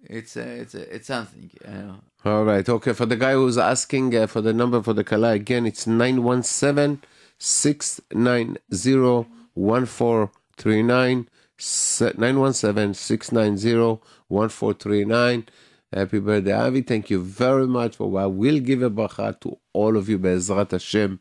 it's 0.09 0.37
uh, 0.37 0.41
it's 0.41 0.75
uh, 0.75 0.87
it's 0.91 1.07
something. 1.07 1.51
You 1.65 1.73
know. 1.73 1.97
All 2.25 2.45
right. 2.45 2.69
Okay. 2.69 2.93
For 2.93 3.07
the 3.07 3.17
guy 3.17 3.33
who's 3.33 3.59
asking 3.59 4.15
uh, 4.17 4.27
for 4.27 4.41
the 4.41 4.53
number 4.53 4.83
for 4.83 4.93
the 4.93 5.05
Kala, 5.05 5.33
again, 5.33 5.67
it's 5.67 5.87
917 5.87 7.03
690 7.39 9.27
1439. 9.55 11.29
917 11.59 12.95
690 12.95 14.01
1439. 14.29 15.47
Happy 15.93 16.19
birthday, 16.19 16.53
Avi. 16.53 16.83
Thank 16.83 17.11
you 17.11 17.23
very 17.23 17.67
much 17.69 17.97
for 17.97 18.19
I 18.19 18.27
will 18.27 18.59
give 18.59 18.83
a 18.83 18.91
bracha 18.91 19.39
to 19.41 19.59
all 19.73 19.97
of 19.97 20.09
you, 20.09 20.19
Be'ezrat 20.19 20.73
Hashem. 20.73 21.21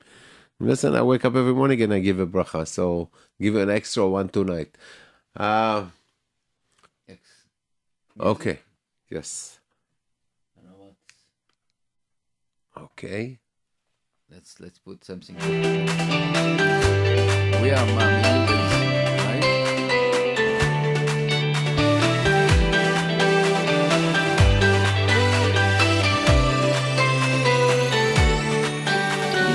Listen, 0.60 0.96
I 0.96 1.04
wake 1.04 1.26
up 1.26 1.36
every 1.36 1.54
morning 1.54 1.82
and 1.82 1.94
I 1.94 2.00
give 2.00 2.20
a 2.20 2.26
bracha. 2.26 2.68
So 2.68 3.10
give 3.40 3.56
an 3.56 3.70
extra 3.70 4.08
one 4.08 4.30
tonight. 4.30 4.76
Uh, 5.36 5.86
okay. 8.20 8.60
Yes. 9.13 9.59
I 10.57 10.61
don't 10.61 10.71
know 10.71 10.79
what. 10.85 10.97
Okay. 12.85 13.39
Let's 14.31 14.61
let's 14.61 14.79
put 14.79 15.05
something. 15.05 15.37
We 17.63 17.71
are 17.71 17.87
mommy, 17.97 18.23
right? 19.25 19.45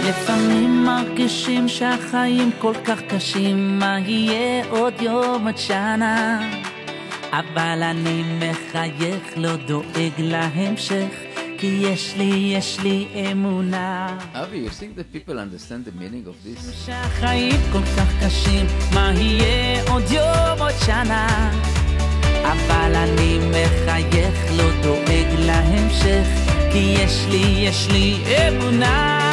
לפעמים 0.10 0.84
מרגישים 0.86 1.68
שהחיים 1.68 2.52
כל 2.60 2.74
כך 2.86 3.02
קשים, 3.02 3.80
מה 3.80 4.00
יהיה 4.00 4.66
עוד 4.70 4.94
יום 5.02 5.48
עד 5.48 5.58
שנה? 5.58 6.40
אבל 7.33 7.83
אני 7.83 8.23
מחייך, 8.39 9.23
לא 9.37 9.57
דואג 9.57 10.13
להמשך, 10.19 11.09
כי 11.59 11.67
יש 11.83 12.15
לי, 12.17 12.53
יש 12.57 12.79
לי 12.83 13.09
אמונה. 13.33 14.19
Avi, 14.35 14.67
you 14.67 14.71
think 14.71 14.97
that 14.97 15.13
people 15.13 15.39
understand 15.39 15.85
the 15.85 15.93
meaning 16.01 16.27
of 16.29 16.37
this? 16.45 16.87
שהחיים 16.87 17.61
כל 17.73 17.83
כך 17.97 18.25
קשים, 18.25 18.67
מה 18.95 19.13
יהיה 19.17 19.83
עוד 19.91 20.11
יום, 20.11 20.59
עוד 20.59 20.75
שנה? 20.87 21.51
אבל 22.43 22.95
אני 22.95 23.39
מחייך, 23.51 24.53
לא 24.57 24.83
דואג 24.83 25.27
להמשך, 25.39 26.27
כי 26.73 26.79
יש 26.79 27.27
לי, 27.31 27.67
יש 27.69 27.89
לי 27.91 28.17
אמונה. 28.49 29.28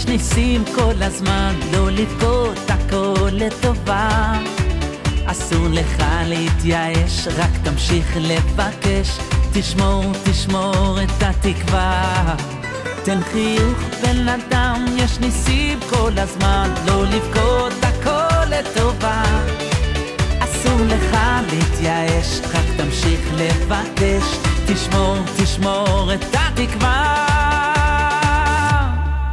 יש 0.00 0.06
ניסים 0.06 0.64
כל 0.74 1.02
הזמן, 1.02 1.54
לא 1.72 1.90
לבכות, 1.90 2.58
הכל 2.68 3.28
לטובה. 3.32 4.32
אסור 5.26 5.66
לך 5.70 6.04
להתייאש, 6.26 7.28
רק 7.28 7.50
תמשיך 7.64 8.16
לבקש, 8.16 9.18
תשמור, 9.52 10.04
תשמור 10.24 10.98
את 11.02 11.22
התקווה. 11.22 12.34
תן 13.04 13.18
חיוך 13.32 13.78
בן 14.02 14.28
אדם, 14.28 14.84
יש 14.96 15.18
ניסים 15.18 15.78
כל 15.90 16.12
הזמן, 16.16 16.74
לא 16.86 17.04
לבכות, 17.04 17.72
הכל 17.82 18.44
לטובה. 18.50 19.22
אסור 20.38 20.80
לך 20.86 21.16
להתייאש, 21.52 22.40
רק 22.40 22.66
תמשיך 22.76 23.20
לבקש, 23.36 24.24
תשמור, 24.66 25.16
תשמור 25.36 26.10
את 26.14 26.34
התקווה. 26.34 27.26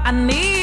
אני 0.05 0.56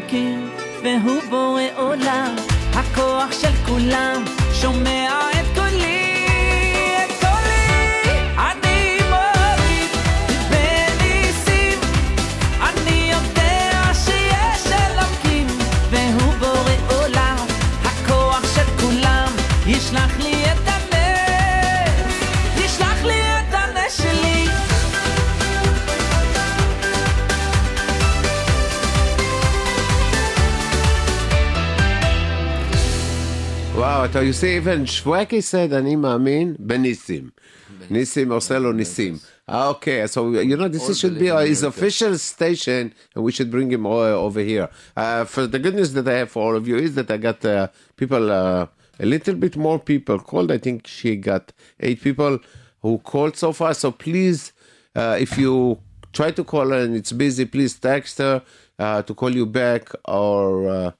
אלוקים, 0.00 0.50
והוא 0.82 1.22
בורא 1.30 1.62
עולם, 1.76 2.34
הכוח 2.74 3.32
של 3.32 3.52
כולם, 3.66 4.24
שומע 4.52 5.19
וואו, 33.99 34.05
אתה 34.05 34.19
you 34.19 34.33
see, 34.33 34.65
even 34.65 34.85
שוואקי 34.87 35.39
said, 35.51 35.73
אני 35.73 35.95
מאמין 35.95 36.55
בניסים. 36.59 37.29
ניסים 37.89 38.31
עושה 38.31 38.59
לו 38.59 38.71
ניסים. 38.71 39.15
Ah, 39.47 39.69
Okay, 39.69 40.07
so 40.07 40.19
you 40.49 40.57
know 40.57 40.67
this 40.67 40.87
All 40.87 40.93
should 41.01 41.13
be 41.19 41.29
believe 41.29 41.41
in 41.41 41.47
his 41.53 41.61
miracles. 41.61 41.77
official 41.77 42.13
station, 42.17 42.83
and 43.13 43.23
we 43.25 43.31
should 43.31 43.51
bring 43.51 43.69
him 43.75 43.85
o- 43.85 44.19
over 44.27 44.39
here. 44.51 44.67
Uh, 44.97 45.23
for 45.33 45.43
the 45.53 45.59
good 45.59 45.75
news 45.79 45.91
that 45.93 46.07
I 46.07 46.15
have 46.21 46.31
for 46.31 46.41
all 46.45 46.55
of 46.61 46.67
you 46.69 46.77
is 46.77 46.91
that 46.97 47.11
I 47.15 47.17
got 47.17 47.39
uh, 47.45 47.67
people, 48.01 48.23
uh, 48.31 48.65
a 48.99 49.05
little 49.13 49.35
bit 49.45 49.55
more 49.67 49.77
people 49.91 50.17
called. 50.29 50.49
I 50.57 50.59
think 50.65 50.87
she 50.87 51.11
got 51.31 51.43
eight 51.87 51.99
people 52.07 52.33
who 52.83 52.91
called 53.11 53.33
so 53.43 53.49
far. 53.59 53.71
So 53.83 53.87
please, 53.91 54.39
uh, 54.95 55.15
if 55.25 55.31
you 55.37 55.53
try 56.17 56.29
to 56.39 56.43
call 56.51 56.67
her 56.73 56.79
and 56.85 56.95
it's 56.99 57.11
busy, 57.25 57.45
please 57.55 57.73
text 57.91 58.13
her 58.17 58.35
uh, 58.79 59.01
to 59.07 59.11
call 59.13 59.31
you 59.41 59.45
back 59.45 59.83
or. 60.05 60.45
Uh, 60.77 60.91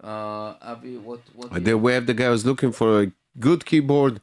Uh, 0.03 0.55
Avi, 0.63 0.97
what 0.99 1.21
what? 1.35 1.53
Uh, 1.53 1.59
There 1.59 1.77
we 1.79 1.93
have 1.93 2.07
the 2.07 2.15
guy 2.15 2.27
who's 2.27 2.45
looking 2.47 2.73
for 2.73 3.03
a 3.03 3.13
good 3.39 3.65
keyboard. 3.65 4.21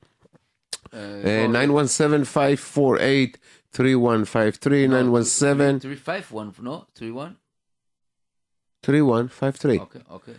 Uh, 0.91 1.47
917 1.47 2.25
548 2.25 3.37
3153 3.71 4.87
917 4.87 5.79
three 5.79 5.95
five 5.95 6.31
one 6.31 6.53
no 6.61 6.85
three 6.95 7.11
one. 7.11 7.37
3153. 8.83 9.79
Okay, 9.79 9.99
okay. 10.11 10.33
I- 10.33 10.37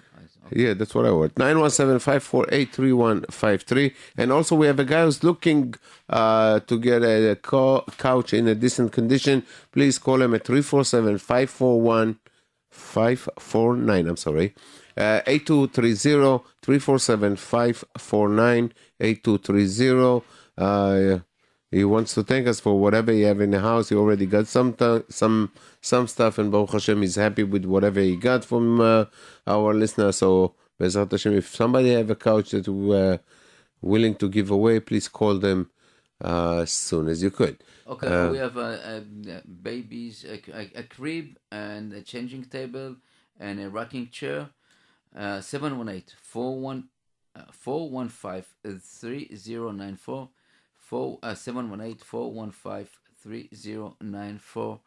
Yeah, 0.54 0.74
that's 0.74 0.94
what 0.94 1.06
I 1.06 1.10
want. 1.10 1.34
917-548-3153. 1.36 3.94
And 4.18 4.30
also 4.30 4.54
we 4.54 4.66
have 4.66 4.78
a 4.78 4.84
guy 4.84 5.02
who's 5.04 5.24
looking 5.24 5.74
uh, 6.10 6.60
to 6.60 6.78
get 6.78 7.02
a, 7.02 7.30
a 7.30 7.36
co- 7.36 7.82
couch 7.96 8.34
in 8.34 8.46
a 8.46 8.54
decent 8.54 8.92
condition. 8.92 9.42
Please 9.72 9.98
call 9.98 10.20
him 10.20 10.34
at 10.34 10.44
347-541 10.44 12.18
549. 12.70 14.06
I'm 14.08 14.16
sorry. 14.18 14.54
Uh, 14.96 15.20
8230 15.26 16.44
347 16.62 17.36
549 17.36 18.72
8230. 19.00 20.24
Uh, 20.56 21.18
he 21.70 21.84
wants 21.84 22.14
to 22.14 22.22
thank 22.22 22.46
us 22.46 22.60
for 22.60 22.78
whatever 22.78 23.12
you 23.12 23.26
have 23.26 23.40
in 23.40 23.50
the 23.50 23.58
house. 23.60 23.88
He 23.88 23.96
already 23.96 24.26
got 24.26 24.46
some 24.46 24.76
some 25.08 25.50
some 25.80 26.06
stuff, 26.06 26.38
and 26.38 26.52
Baruch 26.52 26.70
Hashem 26.72 27.02
is 27.02 27.16
happy 27.16 27.42
with 27.42 27.64
whatever 27.64 28.00
he 28.00 28.14
got 28.16 28.44
from 28.44 28.80
uh, 28.80 29.06
our 29.46 29.74
listener. 29.74 30.12
So, 30.12 30.54
Bezrat 30.80 31.10
Hashem, 31.10 31.34
if 31.36 31.52
somebody 31.54 31.92
have 31.92 32.10
a 32.10 32.14
couch 32.14 32.50
that 32.52 32.68
we're 32.68 33.18
willing 33.82 34.14
to 34.16 34.28
give 34.28 34.50
away, 34.52 34.78
please 34.78 35.08
call 35.08 35.38
them 35.38 35.70
uh, 36.22 36.58
as 36.60 36.70
soon 36.70 37.08
as 37.08 37.22
you 37.22 37.30
could. 37.32 37.58
Okay, 37.88 38.06
Uh, 38.06 38.30
we 38.30 38.38
have 38.38 38.56
uh, 38.56 38.60
uh, 38.60 39.00
babies, 39.62 40.24
a, 40.24 40.40
a, 40.56 40.70
a 40.76 40.82
crib, 40.84 41.36
and 41.50 41.92
a 41.92 42.02
changing 42.02 42.44
table, 42.44 42.96
and 43.40 43.58
a 43.60 43.68
rocking 43.68 44.08
chair. 44.10 44.50
Uh, 45.16 45.40
718 45.40 46.04
41 46.22 46.88
uh, 47.36 47.42
415 47.52 48.44
3094. 48.80 50.28
Uh, 51.22 51.34
718 51.34 51.98
415 51.98 52.88
3094. 53.22 54.80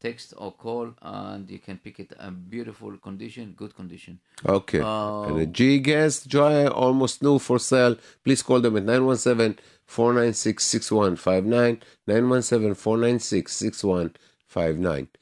Text 0.00 0.34
or 0.36 0.50
call, 0.50 0.94
and 1.00 1.48
you 1.48 1.60
can 1.60 1.78
pick 1.78 2.00
it 2.00 2.12
a 2.18 2.28
beautiful 2.32 2.96
condition, 2.96 3.54
good 3.56 3.72
condition. 3.72 4.18
Okay. 4.44 4.80
Uh, 4.80 5.22
and 5.22 5.38
the 5.38 5.46
G 5.46 5.78
Gas 5.78 6.24
Joy 6.24 6.66
almost 6.66 7.22
new 7.22 7.38
for 7.38 7.60
sale. 7.60 7.94
Please 8.24 8.42
call 8.42 8.60
them 8.60 8.76
at 8.76 8.82
917 8.82 9.60
496 9.86 10.64
6159. 10.64 11.82
917 12.08 12.74
496 12.74 13.52
6159. 13.52 14.31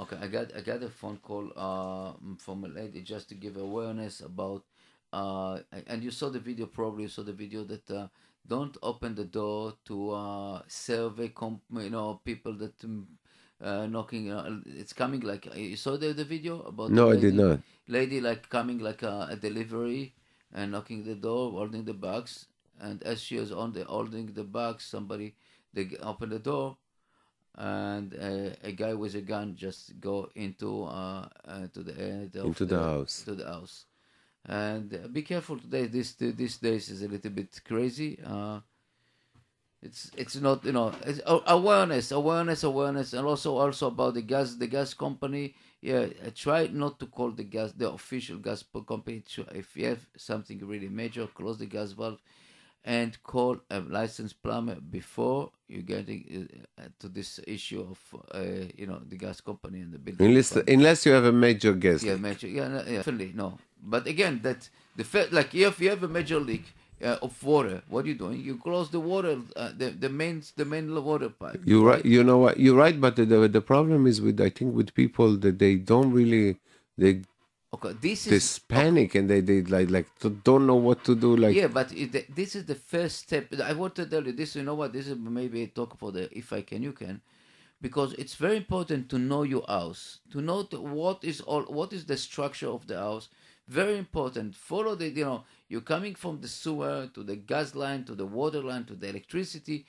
Okay, 0.01 0.17
I 0.21 0.27
got 0.29 0.57
I 0.57 0.61
got 0.61 0.83
a 0.83 0.89
phone 0.89 1.19
call 1.19 1.53
uh, 1.57 2.13
from 2.39 2.65
a 2.65 2.69
lady 2.69 3.03
just 3.03 3.29
to 3.29 3.35
give 3.35 3.57
awareness 3.57 4.21
about 4.21 4.65
uh, 5.13 5.59
and 5.87 6.03
you 6.03 6.11
saw 6.11 6.31
the 6.31 6.39
video 6.41 6.67
probably 6.67 7.03
you 7.05 7.09
saw 7.09 7.23
the 7.23 7.33
video 7.33 7.65
that 7.65 7.91
uh, 7.91 8.09
don't 8.47 8.77
open 8.83 9.15
the 9.15 9.25
door 9.25 9.75
to 9.85 10.11
uh, 10.13 10.63
survey 10.69 11.29
comp 11.29 11.61
you 11.73 11.91
know 11.91 12.21
people 12.25 12.55
that 12.55 12.83
um, 12.85 13.07
uh, 13.63 13.87
knocking 13.87 14.33
uh, 14.33 14.61
it's 14.67 14.93
coming 14.95 15.21
like 15.21 15.47
you 15.55 15.77
saw 15.77 15.97
the, 15.97 16.13
the 16.13 16.25
video 16.25 16.63
about 16.63 16.89
the 16.89 16.95
No, 16.97 17.11
I 17.11 17.17
did 17.17 17.35
not. 17.35 17.61
lady 17.89 18.21
like 18.21 18.49
coming 18.49 18.79
like 18.79 19.03
a, 19.03 19.29
a 19.31 19.37
delivery 19.37 20.15
and 20.55 20.73
knocking 20.73 21.05
the 21.05 21.15
door 21.15 21.51
holding 21.53 21.85
the 21.85 21.95
box 21.95 22.47
and 22.81 23.03
as 23.03 23.21
she 23.21 23.37
was 23.37 23.53
on 23.53 23.73
the 23.73 23.85
holding 23.85 24.27
the 24.33 24.45
box 24.45 24.87
somebody 24.87 25.35
they 25.75 25.91
open 26.03 26.31
the 26.31 26.39
door 26.39 26.77
and 27.61 28.15
uh, 28.15 28.57
a 28.65 28.73
guy 28.73 28.95
with 28.95 29.15
a 29.15 29.21
gun 29.21 29.55
just 29.55 30.01
go 30.01 30.31
into 30.35 30.85
uh, 30.85 31.29
uh 31.47 31.67
to 31.75 31.83
the 31.83 31.95
end 32.01 32.35
Into 32.35 32.65
the 32.65 32.79
house. 32.79 33.23
to 33.25 33.35
the 33.35 33.45
house. 33.45 33.85
And 34.47 34.95
uh, 34.95 35.09
be 35.09 35.21
careful 35.23 35.59
today. 35.59 35.87
This 35.87 36.15
these 36.15 36.57
days 36.57 36.89
is 36.89 37.03
a 37.03 37.09
little 37.09 37.31
bit 37.31 37.61
crazy. 37.65 38.19
Uh 38.25 38.61
it's 39.83 40.11
it's 40.17 40.37
not 40.37 40.65
you 40.65 40.73
know 40.73 40.93
it's 41.05 41.21
awareness 41.27 42.13
awareness 42.13 42.65
awareness 42.65 43.13
and 43.15 43.27
also 43.27 43.57
also 43.57 43.87
about 43.89 44.15
the 44.15 44.23
gas 44.23 44.55
the 44.55 44.67
gas 44.67 44.95
company. 44.95 45.55
Yeah 45.83 46.07
uh, 46.27 46.31
try 46.35 46.67
not 46.73 46.99
to 47.01 47.07
call 47.07 47.31
the 47.31 47.45
gas 47.45 47.73
the 47.73 47.91
official 47.91 48.39
gas 48.39 48.65
company. 48.89 49.23
If 49.55 49.77
you 49.77 49.87
have 49.87 50.07
something 50.17 50.67
really 50.67 50.89
major 50.89 51.27
close 51.27 51.59
the 51.59 51.67
gas 51.67 51.93
valve 51.93 52.23
and 52.85 53.23
call 53.23 53.59
a 53.71 53.81
licensed 53.81 54.43
plumber 54.43 54.77
before 54.77 55.51
you 55.69 55.83
getting 55.83 56.49
uh, 56.79 56.83
to 56.99 57.09
this 57.09 57.39
issue 57.47 57.87
of 57.91 57.99
uh, 58.35 58.41
you 58.77 58.87
know 58.87 59.01
the 59.09 59.17
gas 59.17 59.41
company 59.41 59.81
and 59.81 59.93
the 59.93 59.99
building 59.99 60.27
Unless, 60.27 60.53
company. 60.53 60.75
unless 60.75 61.07
you 61.07 61.13
have 61.13 61.25
a 61.25 61.33
major 61.33 61.73
guest. 61.75 62.05
Yeah, 62.05 62.17
major. 62.17 62.49
Yeah, 62.49 62.69
no, 62.69 62.83
yeah, 62.87 62.97
definitely 62.97 63.33
no. 63.35 63.59
But 63.83 64.07
again, 64.07 64.41
that 64.43 64.69
the 64.97 65.05
fact, 65.05 65.33
like 65.33 65.55
if 65.55 65.81
you 65.81 65.91
have 65.91 66.03
a 66.03 66.09
major 66.09 66.41
leak 66.41 66.65
uh, 67.03 67.17
of 67.23 67.43
water, 67.43 67.83
what 67.89 68.05
are 68.05 68.09
you 68.09 68.15
doing? 68.15 68.41
You 68.41 68.57
close 68.57 68.91
the 68.91 69.01
water, 69.01 69.39
uh, 69.57 69.71
the 69.77 69.91
the 69.91 70.09
main 70.09 70.43
the 70.57 70.65
main 70.65 70.93
water 71.05 71.29
pipe. 71.29 71.61
You 71.65 71.87
right. 71.87 72.05
You 72.05 72.25
know 72.25 72.39
what? 72.39 72.59
You're 72.59 72.77
right. 72.77 72.99
But 72.99 73.17
the, 73.17 73.25
the 73.27 73.49
the 73.49 73.61
problem 73.61 74.07
is 74.07 74.21
with 74.21 74.41
I 74.41 74.49
think 74.49 74.75
with 74.75 74.95
people 74.95 75.37
that 75.37 75.59
they 75.59 75.77
don't 75.77 76.13
really 76.13 76.59
they 76.97 77.23
Okay, 77.73 77.93
this 78.01 78.27
is 78.27 78.31
this 78.31 78.59
panic 78.59 79.15
and 79.15 79.31
they 79.31 79.41
they 79.41 79.63
like 79.63 79.91
like 79.91 80.09
don't 80.43 80.67
know 80.67 80.75
what 80.75 81.05
to 81.05 81.15
do. 81.15 81.37
Like 81.37 81.55
yeah, 81.55 81.69
but 81.69 81.93
it, 81.93 82.35
this 82.35 82.57
is 82.57 82.65
the 82.65 82.75
first 82.75 83.19
step. 83.21 83.47
I 83.63 83.75
want 83.75 83.95
to 83.95 84.07
tell 84.07 84.25
you 84.25 84.33
this. 84.33 84.57
You 84.57 84.65
know 84.65 84.75
what? 84.75 84.93
This 84.93 85.07
is 85.07 85.17
maybe 85.17 85.63
a 85.63 85.69
talk 85.69 85.97
for 85.97 86.11
the 86.11 86.29
if 86.37 86.53
I 86.53 86.63
can, 86.63 86.83
you 86.83 86.93
can, 86.93 87.21
because 87.81 88.13
it's 88.15 88.35
very 88.35 88.57
important 88.57 89.09
to 89.11 89.19
know 89.21 89.45
your 89.45 89.65
house, 89.69 90.19
to 90.33 90.41
know 90.41 90.65
what 90.65 91.23
is 91.23 91.41
all, 91.43 91.63
what 91.63 91.93
is 91.93 92.07
the 92.07 92.17
structure 92.17 92.69
of 92.69 92.89
the 92.89 92.99
house. 92.99 93.29
Very 93.69 93.99
important. 93.99 94.57
Follow 94.57 94.97
the, 94.97 95.09
you 95.09 95.25
know, 95.25 95.45
you're 95.69 95.81
coming 95.81 96.17
from 96.17 96.41
the 96.41 96.49
sewer 96.49 97.09
to 97.15 97.23
the 97.23 97.37
gas 97.37 97.77
line 97.77 98.03
to 98.07 98.17
the 98.17 98.27
water 98.27 98.63
line 98.63 98.85
to 98.87 98.97
the 98.97 99.09
electricity, 99.09 99.87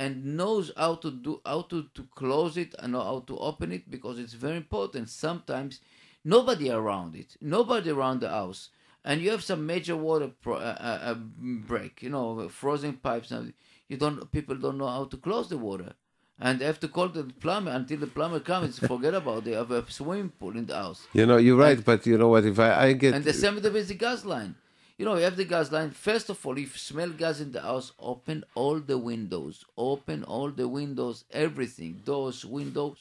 and 0.00 0.36
knows 0.36 0.72
how 0.76 0.96
to 0.96 1.12
do 1.12 1.40
how 1.46 1.62
to 1.62 1.84
to 1.94 2.02
close 2.16 2.56
it 2.56 2.74
and 2.80 2.92
know 2.94 3.04
how 3.04 3.20
to 3.28 3.38
open 3.38 3.70
it 3.70 3.88
because 3.88 4.18
it's 4.18 4.32
very 4.32 4.56
important. 4.56 5.08
Sometimes 5.08 5.78
nobody 6.24 6.70
around 6.70 7.14
it, 7.14 7.36
nobody 7.40 7.90
around 7.90 8.20
the 8.20 8.28
house 8.28 8.70
and 9.04 9.20
you 9.20 9.30
have 9.30 9.42
some 9.42 9.66
major 9.66 9.96
water 9.96 10.30
pro- 10.40 10.56
uh, 10.56 10.76
uh, 10.78 11.10
uh, 11.10 11.14
break, 11.14 12.02
you 12.02 12.10
know, 12.10 12.48
frozen 12.48 12.94
pipes. 12.94 13.30
And 13.30 13.52
you 13.88 13.96
don't, 13.96 14.30
people 14.30 14.56
don't 14.56 14.78
know 14.78 14.88
how 14.88 15.04
to 15.04 15.16
close 15.16 15.48
the 15.48 15.58
water, 15.58 15.94
and 16.38 16.58
they 16.58 16.66
have 16.66 16.80
to 16.80 16.88
call 16.88 17.08
the 17.08 17.24
plumber 17.24 17.70
until 17.70 17.98
the 17.98 18.06
plumber 18.06 18.40
comes. 18.40 18.78
Forget 18.78 19.14
about 19.14 19.38
it. 19.38 19.44
They 19.46 19.52
have 19.52 19.70
a 19.70 19.90
swimming 19.90 20.30
pool 20.30 20.56
in 20.56 20.66
the 20.66 20.76
house, 20.76 21.06
you 21.12 21.26
know, 21.26 21.38
you're 21.38 21.56
right. 21.56 21.82
But 21.82 22.06
you 22.06 22.18
know 22.18 22.28
what? 22.28 22.44
If 22.44 22.58
I 22.58 22.86
I 22.86 22.92
get 22.92 23.14
and 23.14 23.24
the 23.24 23.32
same 23.32 23.54
with 23.54 23.88
the 23.88 23.94
gas 23.94 24.24
line. 24.24 24.54
You 24.98 25.06
know, 25.06 25.16
you 25.16 25.22
have 25.22 25.36
the 25.36 25.46
gas 25.46 25.72
line. 25.72 25.92
First 25.92 26.28
of 26.28 26.44
all, 26.44 26.58
if 26.58 26.74
you 26.74 26.78
smell 26.78 27.08
gas 27.08 27.40
in 27.40 27.52
the 27.52 27.62
house, 27.62 27.92
open 27.98 28.44
all 28.54 28.78
the 28.80 28.98
windows. 28.98 29.64
Open 29.78 30.24
all 30.24 30.50
the 30.50 30.68
windows, 30.68 31.24
everything, 31.30 32.02
doors, 32.04 32.44
windows, 32.44 32.98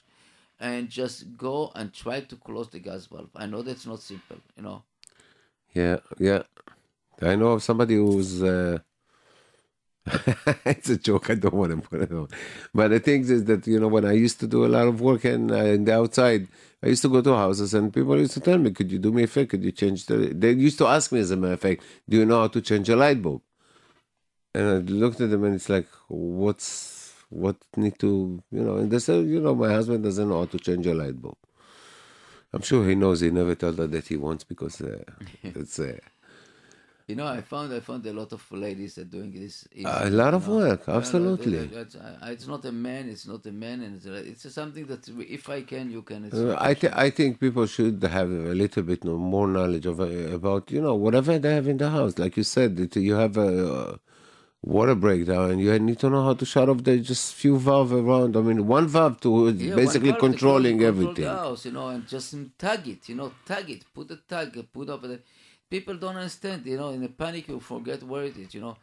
and 0.60 0.90
just 0.90 1.38
go 1.38 1.72
and 1.76 1.94
try 1.94 2.22
to 2.22 2.36
close 2.36 2.70
the 2.70 2.80
gas 2.80 3.06
valve. 3.06 3.30
I 3.36 3.46
know 3.46 3.62
that's 3.62 3.86
not 3.86 4.02
simple, 4.02 4.38
you 4.56 4.64
know. 4.64 4.84
Yeah, 5.74 5.98
yeah. 6.18 6.44
I 7.22 7.36
know 7.36 7.52
of 7.52 7.64
somebody 7.64 7.96
who's. 7.96 8.42
Uh, 8.42 8.80
it's 10.66 10.90
a 10.90 10.98
joke. 10.98 11.30
I 11.30 11.36
don't 11.36 11.54
want 11.54 11.72
to 11.72 11.90
put 11.90 12.02
it 12.02 12.12
on. 12.12 12.28
But 12.74 12.90
the 12.90 13.00
thing 13.00 13.22
is 13.22 13.44
that, 13.46 13.68
you 13.68 13.80
know, 13.80 13.88
when 13.88 14.06
I 14.06 14.14
used 14.14 14.40
to 14.40 14.48
do 14.48 14.66
a 14.66 14.68
lot 14.68 14.88
of 14.88 15.02
work 15.02 15.26
in, 15.26 15.52
uh, 15.52 15.56
in 15.58 15.86
the 15.86 15.94
outside, 15.94 16.48
I 16.82 16.88
used 16.88 17.02
to 17.04 17.10
go 17.10 17.22
to 17.22 17.36
houses 17.36 17.74
and 17.74 17.94
people 17.94 18.18
used 18.18 18.34
to 18.34 18.40
tell 18.40 18.58
me, 18.58 18.72
could 18.72 18.92
you 18.92 19.00
do 19.00 19.12
me 19.12 19.24
a 19.24 19.28
favor? 19.28 19.48
Could 19.48 19.64
you 19.64 19.72
change 19.72 20.06
the. 20.06 20.34
They 20.34 20.52
used 20.52 20.78
to 20.80 20.88
ask 20.88 21.12
me, 21.12 21.20
as 21.20 21.32
a 21.32 21.36
matter 21.36 21.54
of 21.54 21.60
fact, 21.60 21.84
do 22.08 22.18
you 22.18 22.26
know 22.26 22.42
how 22.42 22.48
to 22.48 22.62
change 22.62 22.90
a 22.90 22.96
light 22.96 23.22
bulb? 23.22 23.42
And 24.56 24.68
I 24.68 24.78
looked 24.92 25.22
at 25.22 25.30
them 25.30 25.44
and 25.44 25.56
it's 25.56 25.70
like, 25.70 25.88
what's. 26.08 26.99
What 27.30 27.58
need 27.76 28.00
to, 28.00 28.42
you 28.52 28.64
know, 28.64 28.78
and 28.78 28.90
they 28.92 29.00
said, 29.00 29.26
you 29.26 29.40
know, 29.40 29.54
my 29.56 29.70
husband 29.72 30.04
doesn't 30.04 30.28
know 30.28 30.40
how 30.40 30.46
to 30.46 30.58
change 30.60 30.88
a 30.88 30.94
light 30.94 31.22
bulb. 31.22 31.38
I'm 32.52 32.62
sure 32.62 32.88
he 32.88 32.96
knows. 32.96 33.22
He 33.22 33.30
never 33.30 33.56
told 33.56 33.78
her 33.78 33.88
that 33.88 34.08
he 34.08 34.18
wants 34.18 34.44
because 34.44 34.82
uh, 34.82 35.04
it's 35.44 35.80
uh, 35.80 35.98
You 37.10 37.16
know, 37.16 37.26
I 37.26 37.42
found 37.42 37.74
I 37.74 37.80
found 37.80 38.06
a 38.06 38.14
lot 38.14 38.32
of 38.34 38.52
ladies 38.52 38.94
that 38.96 39.10
doing 39.10 39.32
this. 39.32 39.68
A 39.76 40.10
lot 40.12 40.36
of 40.36 40.48
know. 40.48 40.58
work, 40.58 40.88
no, 40.88 40.94
absolutely. 40.94 41.58
It's, 41.58 41.96
uh, 41.96 42.18
it's 42.24 42.46
not 42.46 42.64
a 42.66 42.72
man. 42.72 43.10
It's 43.10 43.26
not 43.26 43.44
a 43.48 43.52
man, 43.52 43.82
and 43.82 43.96
it's, 43.98 44.06
uh, 44.06 44.24
it's 44.32 44.54
something 44.54 44.86
that 44.86 45.08
if 45.18 45.50
I 45.50 45.64
can, 45.64 45.90
you 45.90 46.04
can. 46.04 46.30
Uh, 46.32 46.56
I 46.60 46.76
th- 46.76 46.94
I 46.96 47.10
think 47.10 47.40
people 47.40 47.66
should 47.66 48.04
have 48.04 48.30
a 48.30 48.54
little 48.64 48.84
bit 48.84 49.04
more 49.06 49.48
knowledge 49.48 49.88
of 49.88 50.00
uh, 50.00 50.06
about 50.40 50.70
you 50.70 50.82
know 50.82 50.94
whatever 50.94 51.40
they 51.40 51.54
have 51.54 51.68
in 51.68 51.78
the 51.78 51.90
house. 51.90 52.20
Like 52.20 52.38
you 52.38 52.44
said, 52.44 52.72
you 52.96 53.16
have 53.16 53.38
a 53.38 54.00
uh, 54.68 54.72
water 54.72 54.96
breakdown, 54.96 55.52
and 55.52 55.62
you 55.62 55.78
need 55.80 56.00
to 56.00 56.10
know 56.10 56.24
how 56.24 56.34
to 56.34 56.46
shut 56.46 56.70
off 56.70 56.84
the 56.84 57.00
just 57.00 57.34
few 57.36 57.58
valve 57.58 57.94
around. 57.94 58.36
I 58.36 58.42
mean, 58.42 58.68
one 58.68 58.88
valve 58.88 59.20
to 59.22 59.50
Yeah, 59.50 59.76
basically 59.76 60.12
one 60.12 60.20
part 60.20 60.24
of 60.24 60.32
the 60.32 60.38
controlling 60.38 60.80
control 60.80 60.88
everything. 60.88 61.26
House, 61.26 61.66
you 61.66 61.72
know, 61.72 61.88
and 61.90 62.08
just 62.08 62.36
tag 62.58 62.88
it, 62.88 63.10
you 63.10 63.16
know, 63.16 63.32
tag 63.46 63.70
it, 63.70 63.86
put 63.94 64.12
a 64.12 64.18
tag, 64.18 64.68
put 64.74 64.90
up 64.90 65.02
the. 65.02 65.20
People 65.70 65.96
don't 65.98 66.16
understand, 66.16 66.66
you 66.66 66.78
know. 66.78 66.90
In 66.90 67.04
a 67.04 67.10
panic, 67.10 67.48
you 67.48 67.60
forget 67.60 68.02
where 68.04 68.24
it 68.24 68.38
is, 68.38 68.54
you 68.54 68.62
know. 68.62 68.78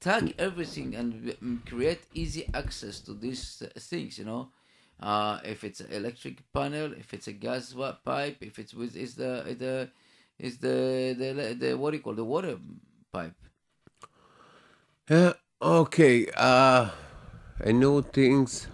Tag 0.00 0.34
everything 0.38 0.94
and 0.96 1.14
mm, 1.14 1.66
create 1.66 2.02
easy 2.12 2.48
access 2.52 3.00
to 3.00 3.14
these 3.14 3.62
uh, 3.64 3.78
things, 3.78 4.18
you 4.18 4.24
know. 4.24 4.48
Uh, 5.00 5.38
if 5.44 5.64
it's 5.64 5.80
an 5.80 5.90
electric 5.92 6.40
panel, 6.52 6.92
if 6.92 7.14
it's 7.14 7.28
a 7.28 7.32
gas 7.32 7.74
pipe, 8.04 8.36
if 8.40 8.58
it's 8.58 8.74
with 8.74 8.96
is 8.96 9.14
the 9.14 9.56
the 9.58 9.88
is 10.38 10.58
the, 10.58 11.14
the 11.18 11.54
the 11.58 11.74
what 11.76 11.92
do 11.92 11.96
you 11.96 12.02
call 12.02 12.14
the 12.14 12.24
water 12.24 12.58
pipe. 13.12 13.34
Yeah. 15.08 15.34
Okay. 15.60 16.28
Uh, 16.34 16.88
I 17.62 17.72
know 17.72 18.00
things. 18.00 18.68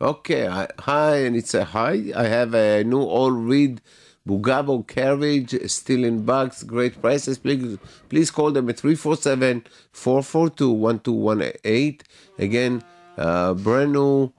Okay. 0.00 0.48
I, 0.48 0.68
hi, 0.78 1.16
and 1.16 1.36
it's 1.36 1.52
a 1.52 1.64
hi. 1.64 2.12
I 2.16 2.24
have 2.24 2.54
a 2.54 2.82
new 2.82 3.02
all 3.02 3.32
read 3.32 3.82
Bugaboo 4.26 4.84
Carriage, 4.86 5.54
still 5.70 6.04
in 6.04 6.24
bugs, 6.24 6.62
great 6.62 7.00
prices. 7.02 7.36
Please, 7.36 7.76
please 8.08 8.30
call 8.30 8.52
them 8.52 8.70
at 8.70 8.78
347 8.78 9.64
442 9.92 10.70
1218. 10.70 12.00
Again, 12.38 12.82
uh, 13.18 13.52
brand 13.52 13.92
new, 13.92 14.32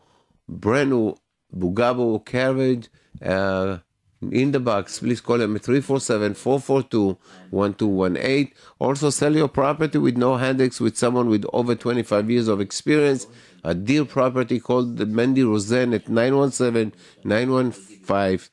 brand 0.48 0.90
new 0.90 1.16
Bugaboo 1.54 2.26
Carriage. 2.26 2.90
Uh, 3.24 3.78
in 4.22 4.52
the 4.52 4.60
box, 4.60 5.00
please 5.00 5.22
call 5.22 5.38
them 5.38 5.56
at 5.56 5.64
347 5.64 6.34
442 6.34 7.18
1218. 7.52 8.54
Also, 8.80 9.10
sell 9.10 9.34
your 9.36 9.48
property 9.48 9.98
with 9.98 10.18
no 10.18 10.36
headaches 10.36 10.82
with 10.82 10.98
someone 10.98 11.30
with 11.30 11.46
over 11.54 11.74
25 11.76 12.30
years 12.30 12.48
of 12.48 12.60
experience. 12.60 13.28
A 13.64 13.74
deal 13.74 14.06
property 14.06 14.60
called 14.60 14.98
the 14.98 15.06
Mandy 15.06 15.44
Rosen 15.44 15.94
at 15.94 16.10
917 16.10 16.94
915 17.24 18.50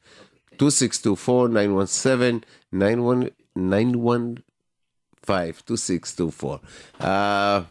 2624 0.58 1.48
917 1.48 2.44
915 2.72 4.44
2624. 5.26 6.60
Uh, 7.00 7.64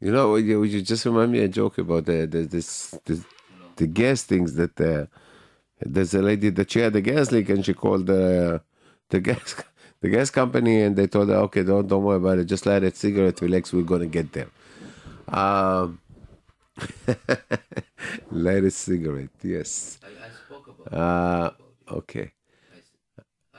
you 0.00 0.12
know, 0.12 0.36
you, 0.36 0.62
you 0.62 0.82
just 0.82 1.04
remind 1.04 1.32
me 1.32 1.40
a 1.40 1.48
joke 1.48 1.78
about 1.78 2.04
the, 2.06 2.26
the 2.26 2.42
this, 2.42 2.96
this 3.04 3.24
the 3.76 3.86
gas 3.86 4.22
things 4.22 4.54
that 4.54 4.80
uh, 4.80 5.06
there's 5.80 6.14
a 6.14 6.22
lady 6.22 6.50
that 6.50 6.70
she 6.70 6.80
had 6.80 6.94
a 6.96 7.00
gas 7.00 7.30
leak 7.32 7.48
and 7.48 7.64
she 7.64 7.74
called 7.74 8.06
the 8.06 8.60
the 9.10 9.20
gas 9.20 9.56
the 10.00 10.08
gas 10.08 10.30
company 10.30 10.82
and 10.82 10.96
they 10.96 11.06
told 11.06 11.28
her, 11.28 11.36
okay, 11.36 11.62
don't 11.62 11.88
don't 11.88 12.04
worry 12.04 12.16
about 12.16 12.38
it, 12.38 12.44
just 12.44 12.66
light 12.66 12.82
a 12.84 12.94
cigarette, 12.94 13.40
relax, 13.40 13.72
we're 13.72 13.82
gonna 13.82 14.06
get 14.06 14.32
there. 14.32 14.48
Um, 15.28 16.00
light 18.30 18.64
a 18.64 18.70
cigarette, 18.70 19.30
yes. 19.42 19.98
I, 20.02 20.26
I 20.26 20.30
spoke 20.46 20.74
about 20.86 21.00
Uh, 21.88 21.94
okay. 21.94 22.32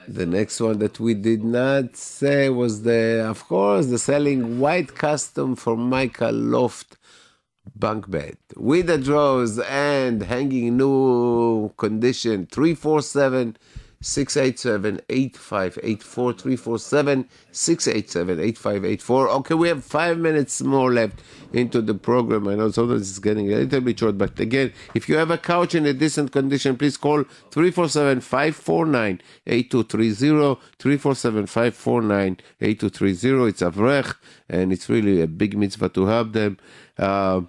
The 0.08 0.26
next 0.28 0.62
one 0.62 0.78
that 0.80 1.00
we 1.00 1.16
did 1.16 1.44
not 1.44 1.96
say 1.96 2.50
was 2.50 2.84
the, 2.84 3.26
of 3.28 3.44
course, 3.48 3.88
the 3.88 3.98
selling 3.98 4.60
white 4.60 4.94
custom 4.94 5.56
for 5.56 5.76
Michael 5.76 6.32
Loft 6.32 6.98
bunk 7.76 8.10
bed 8.10 8.38
with 8.56 8.88
the 8.88 8.98
drawers 8.98 9.60
and 9.60 10.24
hanging 10.24 10.78
new 10.78 11.70
condition 11.78 12.48
347 12.52 13.58
687 14.06 15.02
8584 15.10 16.34
347 16.34 17.30
687 17.52 18.40
8584 18.40 19.30
okay 19.30 19.54
we 19.56 19.68
have 19.68 19.84
five 19.84 20.20
minutes 20.20 20.62
more 20.62 20.94
left 20.94 21.22
into 21.54 21.82
the 21.82 21.96
program. 21.96 22.48
I 22.48 22.56
know 22.56 22.70
sometimes 22.70 23.10
it's 23.10 23.20
getting 23.20 23.52
a 23.52 23.58
little 23.58 23.82
bit 23.82 24.00
short 24.00 24.18
but 24.18 24.40
again 24.40 24.74
if 24.94 25.10
you 25.10 25.16
have 25.18 25.32
a 25.32 25.40
couch 25.40 25.74
in 25.74 25.88
a 25.88 25.94
decent 25.94 26.32
condition 26.32 26.78
please 26.78 26.98
call 26.98 27.24
347 27.52 28.22
549 28.22 29.22
8230 29.48 30.62
347 30.78 31.46
549 31.48 32.38
8230 32.62 33.50
it's 33.50 33.62
avrech 33.62 34.16
and 34.50 34.72
it's 34.72 34.88
really 34.88 35.22
a 35.22 35.28
big 35.28 35.58
mitzvah 35.58 35.90
to 35.90 36.06
have 36.06 36.34
them 36.34 36.58
uh, 37.00 37.42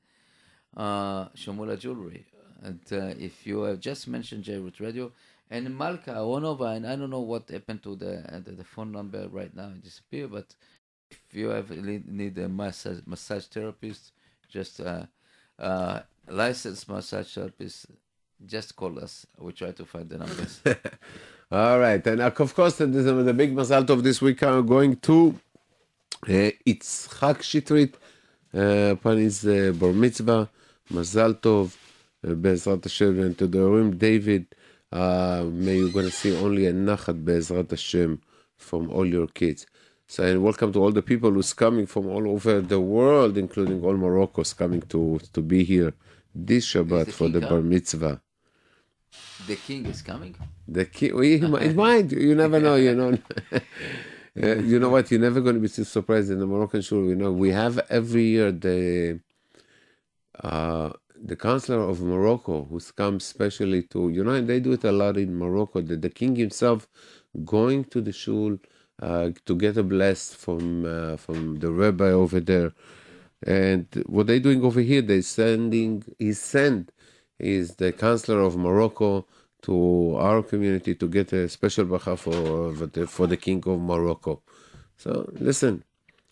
Uh, 0.78 1.30
Shemula 1.30 1.80
Jewelry. 1.80 2.26
And 2.62 2.82
uh, 2.92 3.14
if 3.18 3.48
you 3.48 3.62
have 3.64 3.80
just 3.80 4.08
mentioned 4.08 4.44
J-Root 4.44 4.80
Radio 4.80 5.12
and 5.50 5.76
Malka 5.78 6.12
Onova, 6.12 6.76
and 6.76 6.86
I 6.88 6.96
don't 6.96 7.10
know 7.10 7.22
what 7.22 7.50
happened 7.50 7.84
to 7.84 7.96
the, 7.96 8.20
uh, 8.34 8.40
the 8.40 8.52
the 8.52 8.64
phone 8.64 8.92
number 8.92 9.28
right 9.30 9.56
now, 9.56 9.68
it 9.68 9.84
disappeared. 9.84 10.32
But 10.32 10.56
if 11.10 11.20
you 11.32 11.50
have 11.50 11.70
need, 11.70 12.38
a 12.38 12.50
massage 12.50 13.00
massage 13.06 13.46
therapist, 13.46 14.12
just 14.50 14.82
uh, 14.82 15.06
uh, 15.60 16.02
licensed 16.28 16.90
massage 16.90 17.34
therapist, 17.34 17.88
just 18.46 18.76
call 18.76 19.00
us. 19.00 19.26
We 19.40 19.52
try 19.54 19.72
to 19.72 19.86
find 19.86 20.10
the 20.10 20.18
numbers. 20.18 20.62
All 21.52 21.78
right, 21.80 22.06
and 22.08 22.22
of 22.22 22.56
course, 22.56 22.78
the, 22.78 23.34
big 23.38 23.56
result 23.56 23.92
of 23.92 24.04
this 24.04 24.20
week 24.20 24.42
are 24.42 24.64
going 24.64 24.96
to 24.98 25.40
uh, 26.24 26.50
Itzhak 26.66 27.44
Shitrit 27.44 27.94
uh, 28.52 28.94
upon 28.94 29.18
his 29.18 29.46
uh, 29.46 29.72
bar 29.76 29.94
mitzvah, 29.94 30.50
Mazal 30.92 31.36
Tov, 31.36 31.76
Be'ezrat 32.24 32.84
Hashem, 32.84 33.20
and 33.20 33.38
to 33.38 33.46
the 33.46 33.60
Urim 33.60 33.96
David. 33.96 34.48
Uh, 34.92 35.44
may 35.48 35.76
you're 35.76 35.92
going 35.92 36.06
to 36.08 36.12
see 36.12 36.36
only 36.36 36.66
a 36.66 36.74
nachat 36.74 37.24
Be'ezrat 37.24 37.70
Hashem 37.70 38.20
from 38.58 38.90
all 38.90 39.06
your 39.06 39.28
kids. 39.28 39.68
So, 40.08 40.24
and 40.24 40.42
welcome 40.42 40.74
to 40.74 40.80
all 40.80 40.92
the 40.92 41.04
people 41.04 41.30
who's 41.30 41.54
coming 41.54 41.86
from 41.86 42.08
all 42.08 42.28
over 42.28 42.60
the 42.60 42.80
world, 42.80 43.38
including 43.38 43.84
all 43.84 43.96
Morocco's 43.96 44.54
coming 44.54 44.82
to 44.90 45.20
to 45.32 45.42
be 45.44 45.64
here 45.64 45.94
this 46.34 46.66
Shabbat 46.74 47.12
for 47.12 47.30
the 47.30 47.42
bar 47.42 47.62
mitzvah. 47.62 48.20
The 49.48 49.56
king 49.56 49.86
is 49.86 50.02
coming. 50.02 50.36
The 50.68 50.88
we, 51.14 51.36
it 51.36 51.76
might. 51.76 52.12
You 52.12 52.36
never 52.36 52.60
know. 52.60 52.76
You 52.76 52.96
know. 52.96 53.18
Uh, 54.38 54.56
you 54.58 54.78
know 54.80 54.90
what? 54.90 55.10
You're 55.10 55.22
never 55.22 55.40
going 55.40 55.56
to 55.56 55.62
be 55.62 55.70
too 55.70 55.86
surprised 55.86 56.30
in 56.30 56.40
the 56.40 56.46
Moroccan 56.46 56.82
shul. 56.82 57.06
You 57.06 57.16
know, 57.16 57.32
we 57.32 57.52
have 57.52 57.80
every 57.90 58.24
year 58.24 58.52
the 58.52 59.22
uh, 60.44 60.90
the 61.24 61.38
counselor 61.38 61.80
of 61.80 62.02
Morocco 62.02 62.66
who's 62.66 62.92
come 62.92 63.22
specially 63.22 63.84
to. 63.84 64.10
You 64.10 64.26
know, 64.26 64.32
and 64.32 64.48
they 64.48 64.60
do 64.60 64.74
it 64.74 64.84
a 64.84 64.92
lot 64.92 65.16
in 65.16 65.38
Morocco. 65.38 65.82
The, 65.82 65.96
the 65.96 66.10
king 66.10 66.36
himself 66.36 66.86
going 67.46 67.86
to 67.86 68.02
the 68.02 68.12
shul 68.12 68.58
uh, 69.02 69.30
to 69.46 69.56
get 69.56 69.78
a 69.78 69.84
bless 69.84 70.34
from 70.34 70.86
uh, 70.86 71.16
from 71.16 71.60
the 71.60 71.72
rabbi 71.72 72.10
over 72.10 72.42
there. 72.42 72.74
And 73.48 73.88
what 74.06 74.28
they're 74.28 74.40
doing 74.40 74.66
over 74.66 74.82
here, 74.82 75.02
they're 75.02 75.22
sending. 75.22 76.04
He 76.20 76.34
sent 76.34 76.92
is 77.40 77.76
the 77.76 77.92
counselor 77.92 78.42
of 78.42 78.56
Morocco 78.58 79.26
to 79.64 80.16
our 80.18 80.44
community 80.44 80.96
to 80.96 81.08
get 81.08 81.34
a 81.34 81.50
special 81.50 81.86
bracha 81.86 82.18
for 82.18 83.08
for 83.08 83.28
the, 83.28 83.38
king 83.38 83.64
of 83.66 83.80
Morocco. 83.80 84.42
So 84.98 85.32
listen, 85.34 85.84